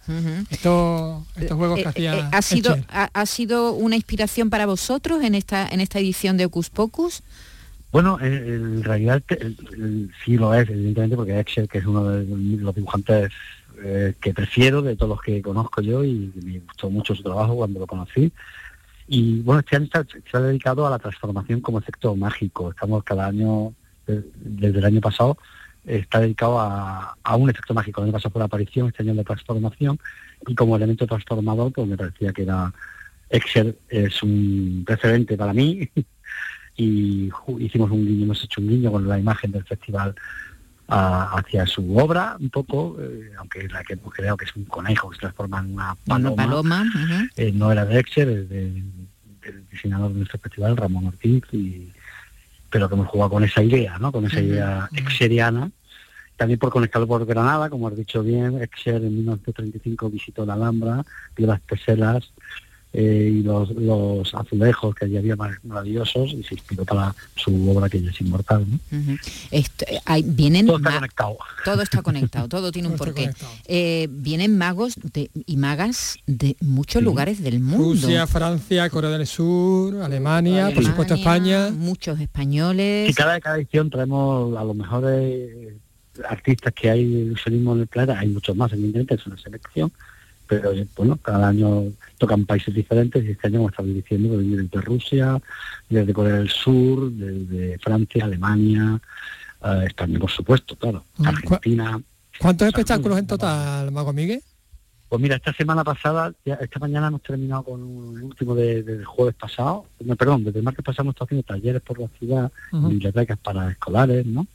[0.51, 4.67] Estos, estos juegos que Eh, hacía eh, ha sido ha, ha sido una inspiración para
[4.67, 7.23] vosotros en esta en esta edición de Ocus Pocus
[7.93, 12.05] Bueno, en, en realidad el- el- sí lo es, evidentemente, porque Excel, que es uno
[12.09, 12.25] de
[12.59, 13.31] los dibujantes
[13.85, 17.55] eh, que prefiero de todos los que conozco yo y me gustó mucho su trabajo
[17.57, 18.33] cuando lo conocí.
[19.07, 22.71] Y bueno, este año está- se ha dedicado a la transformación como efecto mágico.
[22.71, 23.73] Estamos cada año,
[24.07, 25.37] desde el año pasado,
[25.87, 28.01] está dedicado a, a un efecto mágico.
[28.01, 29.99] El año pasado fue la aparición, este año la transformación.
[30.47, 32.73] Y como elemento transformador, pues me parecía que era
[33.31, 35.89] Excel es un referente para mí
[36.77, 40.15] y hicimos un guiño, hemos hecho un guiño con la imagen del festival
[40.89, 44.65] a- hacia su obra un poco, eh, aunque la que hemos creado que es un
[44.65, 46.85] conejo que se transforma en una paloma, una paloma
[47.37, 48.83] eh, no era de Excel, es de-
[49.43, 51.91] del diseñador de nuestro festival, Ramón Ortiz, y,
[52.75, 54.11] pero que hemos jugado con esa idea, ¿no?
[54.11, 55.71] con esa idea exeriana.
[56.37, 61.05] También por conectarlo por Granada, como has dicho bien, Excel en 1935 visitó la Alhambra,
[61.37, 62.33] vio las teselas
[62.95, 67.69] eh, y los, los azulejos que allí había mar- maravillosos y se inspiró para su
[67.71, 68.65] obra que ya es inmortal.
[68.71, 68.79] ¿no?
[69.51, 71.37] Esto, eh, hay- vienen Todo está conectado.
[71.65, 73.31] todo está conectado, todo tiene un Todo porqué.
[73.67, 77.85] Eh, vienen magos de- y magas de muchos lugares del mundo.
[78.07, 81.71] Rusia, Francia, Corea del Sur, Alemania, por supuesto España.
[81.71, 83.11] muchos españoles.
[83.11, 85.51] Y cada, cada edición traemos a los mejores
[86.29, 89.91] artistas que hay de en el planeta, hay muchos más, evidentemente, es una selección,
[90.47, 91.85] pero bueno, cada año
[92.19, 95.41] tocan países diferentes y este año, como estaba diciendo, desde Rusia,
[95.89, 99.01] desde Corea del Sur, desde Francia, Alemania,
[99.65, 102.01] eh, España, por supuesto, claro, Mm, Argentina.
[102.39, 104.43] ¿Cuántos espectáculos en total, Mago Miguel?
[105.09, 108.83] Pues mira, esta semana pasada, ya esta mañana hemos terminado con un- el último de-
[108.83, 112.09] del jueves pasado, no, perdón, desde el martes pasado hemos estado haciendo talleres por la
[112.19, 114.47] ciudad, bibliotecas para escolares, ¿no?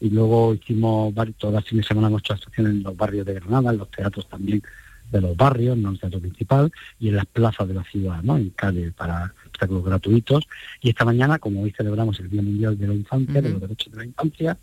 [0.00, 3.26] Y luego hicimos varios, todas las fines de semana hemos hecho actuaciones en los barrios
[3.26, 4.62] de Granada, en los teatros también
[5.10, 8.22] de los barrios, no en el teatro principal, y en las plazas de la ciudad,
[8.22, 8.36] ¿no?
[8.36, 10.44] En calle para espectáculos gratuitos.
[10.80, 13.92] Y esta mañana, como hoy celebramos el Día Mundial de la Infancia, de los derechos
[13.92, 14.56] de la infancia,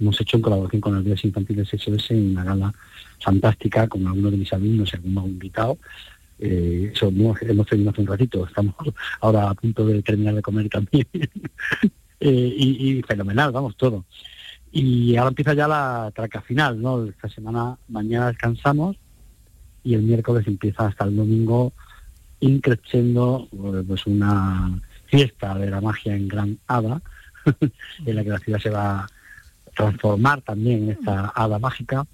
[0.00, 2.74] hemos hecho en colaboración con las días infantiles SOS en una gala
[3.20, 5.78] fantástica con algunos de mis alumnos y algunos invitados.
[6.38, 8.74] Eh, eso hemos, hemos terminado hace un ratito, estamos
[9.20, 11.06] ahora a punto de terminar de comer también.
[12.24, 14.04] Eh, y, y fenomenal, vamos, todo.
[14.70, 17.04] Y ahora empieza ya la traca final, ¿no?
[17.04, 18.96] Esta semana, mañana descansamos
[19.84, 21.72] y el miércoles empieza hasta el domingo
[22.42, 23.48] increciendo
[23.86, 27.00] pues una fiesta de la magia en Gran Hada,
[28.06, 29.10] en la que la ciudad se va a
[29.74, 32.04] transformar también en esta hada mágica.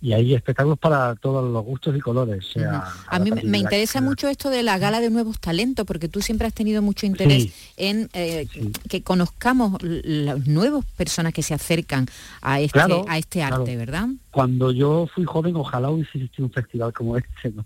[0.00, 2.46] Y hay espectáculos para todos los gustos y colores.
[2.52, 6.20] Sea, A mí me- interesa mucho esto de la gala de nuevos talentos, porque tú
[6.20, 7.52] siempre has tenido mucho interés Sí.
[7.76, 8.46] en eh,
[8.88, 12.06] que conozcamos las nuevas personas que se acercan
[12.42, 13.56] a este, Claro, a este claro.
[13.56, 14.06] arte, ¿verdad?
[14.30, 17.64] Cuando yo fui joven, ojalá hubiese existido un festival como este, ¿no?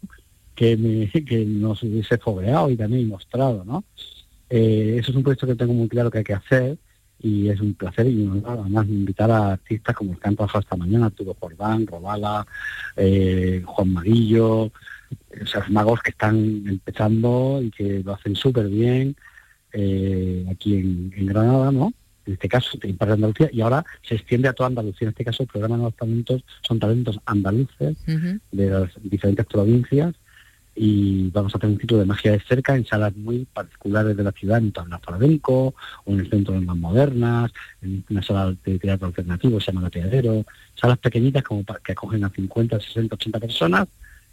[0.55, 3.65] que, me, que nos hubiese fogueado y también mostrado.
[3.65, 3.85] ¿no?
[4.49, 6.79] Eh, eso es un proyecto que tengo muy claro que hay que hacer
[7.23, 10.37] y es un placer y un honor, además invitar a artistas como el que han
[10.37, 12.47] trabajado esta mañana, Arturo Jordán, Robala,
[12.97, 14.73] eh, Juan Marillo,
[15.47, 19.17] sea, magos que están empezando y que lo hacen súper bien
[19.73, 21.93] eh, aquí en, en Granada, ¿no?
[22.25, 25.07] En este caso, de Andalucía, y ahora se extiende a toda Andalucía.
[25.07, 30.15] En este caso, el programa de Nuevos Talentos son talentos andaluces de las diferentes provincias
[30.75, 34.23] y vamos a tener un ciclo de magia de cerca en salas muy particulares de
[34.25, 37.53] la ciudad, en Tabla Flamenco o en el Centro de las Modernas,
[37.83, 40.45] en una sala de teatro alternativo, se llama La Teadero,
[40.75, 43.89] salas pequeñitas como pa- que acogen a 50, 60, 80 personas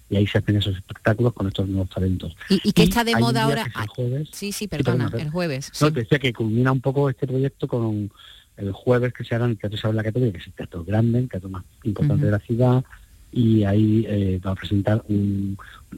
[0.10, 2.36] y ahí se hacen esos espectáculos con estos nuevos talentos.
[2.50, 3.66] Y, y que está de moda ahora.
[3.90, 4.30] jueves.
[4.32, 5.72] sí, sí, perdona, el jueves.
[5.82, 5.94] No, sí.
[5.94, 8.10] te decía que culmina un poco este proyecto con
[8.58, 10.84] el jueves que se hará en el Teatro Isabel la Católica, que es el teatro
[10.84, 12.84] grande, el teatro más importante de la ciudad,
[13.32, 15.58] y ahí eh, va a presentar un,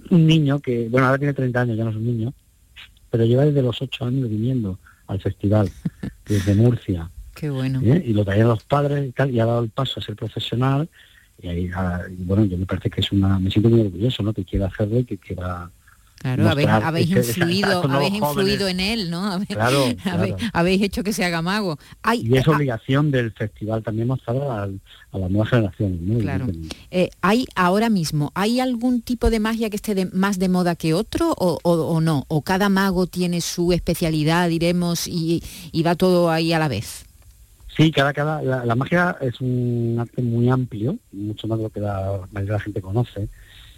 [0.10, 2.34] un niño que, bueno, ahora tiene 30 años, ya no es un niño,
[3.10, 5.70] pero lleva desde los 8 años viniendo al festival,
[6.26, 7.82] desde Murcia, Qué bueno.
[7.84, 8.04] ¿eh?
[8.06, 10.90] y lo traían los padres y tal, y ha dado el paso a ser profesional,
[11.42, 14.22] y ahí, ah, y bueno, yo me parece que es una, me siento muy orgulloso,
[14.24, 15.70] ¿no?, que quiera hacerlo y que quiera...
[16.22, 19.26] Claro, habéis, habéis influido, habéis influido en él, ¿no?
[19.32, 20.02] Habéis, Claro, habéis-
[20.36, 20.38] claro.
[20.54, 21.78] habéis hecho que se haga mago.
[22.04, 26.00] Hay, Y es eh, obligación del festival también mostrar a, a las nuevas generaciones.
[26.02, 26.20] ¿no?
[26.20, 26.48] Claro.
[26.92, 30.76] Eh, ¿Hay ahora mismo, hay algún tipo de magia que esté de- más de moda
[30.76, 32.26] que otro o, o- o no?
[32.28, 35.42] ¿O cada mago tiene su especialidad, diremos, y,
[35.72, 37.06] y va todo ahí a la vez?
[37.76, 41.70] Sí, cada, cada, la, la magia es un arte muy amplio, mucho más de lo
[41.70, 43.30] que la mayoría de la gente conoce,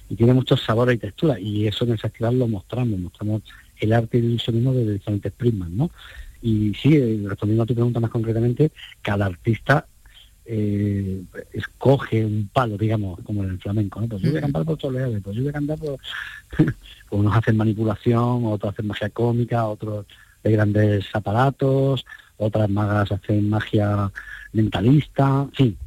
[0.09, 3.41] y tiene muchos sabores y texturas, y eso en el festival lo mostramos, mostramos
[3.79, 5.91] el arte y el ilusionismo de diferentes prismas, ¿no?
[6.41, 9.85] Y sí, eh, respondiendo a tu pregunta más concretamente, cada artista
[10.45, 11.23] eh,
[11.53, 14.07] escoge un palo, digamos, como en el flamenco, ¿no?
[14.07, 15.97] Pues yo voy a cantar por Toledo, pues yo voy a cantar por...
[17.11, 20.05] unos hacen manipulación, otros hacen magia cómica, otros
[20.43, 22.05] de grandes aparatos,
[22.37, 24.11] otras magas hacen magia
[24.51, 25.77] mentalista, en fin,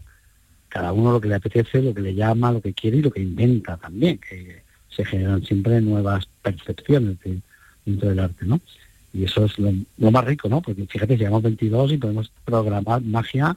[0.68, 3.10] cada uno lo que le apetece, lo que le llama, lo que quiere y lo
[3.10, 7.40] que inventa también, que se generan siempre nuevas percepciones de-
[7.84, 8.60] dentro del arte, ¿no?
[9.12, 10.60] Y eso es lo, lo más rico, ¿no?
[10.60, 13.56] Porque fíjate, llegamos 22 y podemos programar magia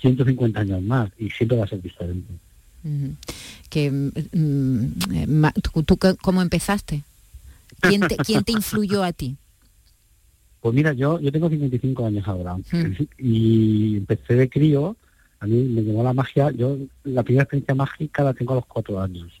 [0.00, 2.32] 150 años más y siempre va a ser diferente.
[3.68, 5.46] Que, mm, mm,
[5.84, 7.02] ¿tú, cómo empezaste?
[7.80, 9.36] ¿Quién te, quién te influyó a ti?
[10.60, 12.56] Pues mira, yo, yo tengo 55 años ahora
[13.18, 14.96] y empecé de crío,
[15.40, 18.66] a mí me llamó la magia, yo la primera experiencia mágica la tengo a los
[18.66, 19.32] cuatro años,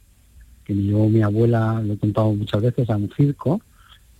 [0.64, 3.60] que me llevó mi abuela, lo he contado muchas veces, a un circo,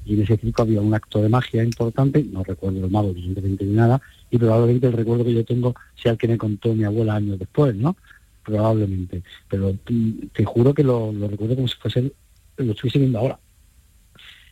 [0.04, 3.64] y en ese circo había un acto de magia importante, no recuerdo el mago evidentemente
[3.64, 4.00] ni nada,
[4.30, 7.38] y probablemente el recuerdo que yo tengo sea el que me contó mi abuela años
[7.38, 7.96] después, ¿no?
[8.44, 9.74] Probablemente, pero
[10.32, 12.12] te juro que lo, lo recuerdo como si fuese,
[12.56, 13.38] lo estuviese viendo ahora.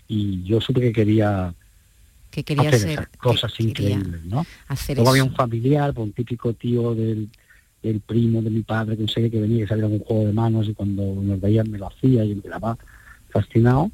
[0.06, 1.54] Y yo supe que quería
[2.36, 4.44] Que quería hacer cosas que increíbles, ¿no?
[4.68, 7.30] hacer Luego había un familiar, un típico tío del,
[7.82, 10.26] del primo de mi padre, que no sé que venía que salía con un juego
[10.26, 12.76] de manos y cuando nos veían me lo hacía y me quedaba
[13.30, 13.90] fascinado.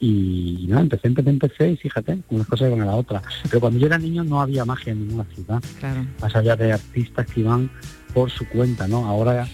[0.00, 3.20] Y, nada, empecé, empecé, empecé y fíjate, unas cosas iban a la otra.
[3.42, 6.06] Pero cuando yo era niño no había magia en ninguna ciudad, Claro.
[6.22, 7.70] más allá de artistas que iban
[8.14, 9.04] por su cuenta, ¿no?
[9.06, 9.46] Ahora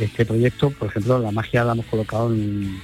[0.00, 2.78] este proyecto, por ejemplo, la magia la hemos colocado en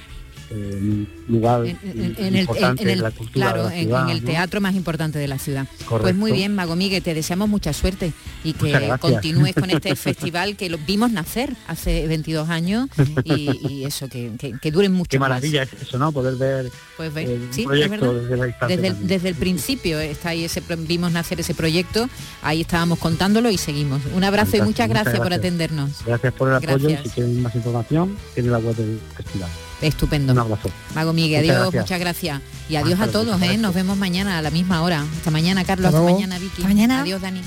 [0.55, 3.75] un lugar En, en- en el, importante en el- de la cultura claro, de la
[3.75, 4.29] en- ciudad, en el ¿no?
[4.29, 5.67] teatro más importante de la ciudad.
[5.77, 6.19] Pues Correcto.
[6.19, 10.69] muy bien, Mago Miguel, te deseamos mucha suerte y que continúes con este festival que
[10.69, 12.89] lo vimos nacer hace 22 años
[13.23, 15.29] y, y eso, que, que, que duren mucho Qué más.
[15.29, 16.11] maravilla es eso, ¿no?
[16.11, 18.75] Poder ver Pues el sí, proyecto desde la distancia.
[18.75, 19.07] Desde el, también.
[19.07, 22.09] desde el principio está ahí ese vimos nacer ese proyecto,
[22.41, 24.01] ahí estábamos contándolo y seguimos.
[24.15, 25.91] Un abrazo y muchas muchas gracias por atendernos.
[26.05, 29.49] Gracias por el apoyo y si quieren más información, tiene la web del festival.
[29.83, 30.33] Estupendo.
[30.33, 30.69] Un abrazo.
[30.95, 31.83] Mago Miguel, Muchas adiós, gracias.
[31.83, 32.41] muchas gracias.
[32.69, 33.57] Y adiós a todos, ¿eh?
[33.57, 35.01] Nos vemos mañana a la misma hora.
[35.17, 35.87] Hasta mañana, Carlos.
[35.87, 36.53] Hasta Hasta, mañana, Vicky.
[36.61, 37.01] Hasta mañana.
[37.01, 37.41] Adiós, Dani.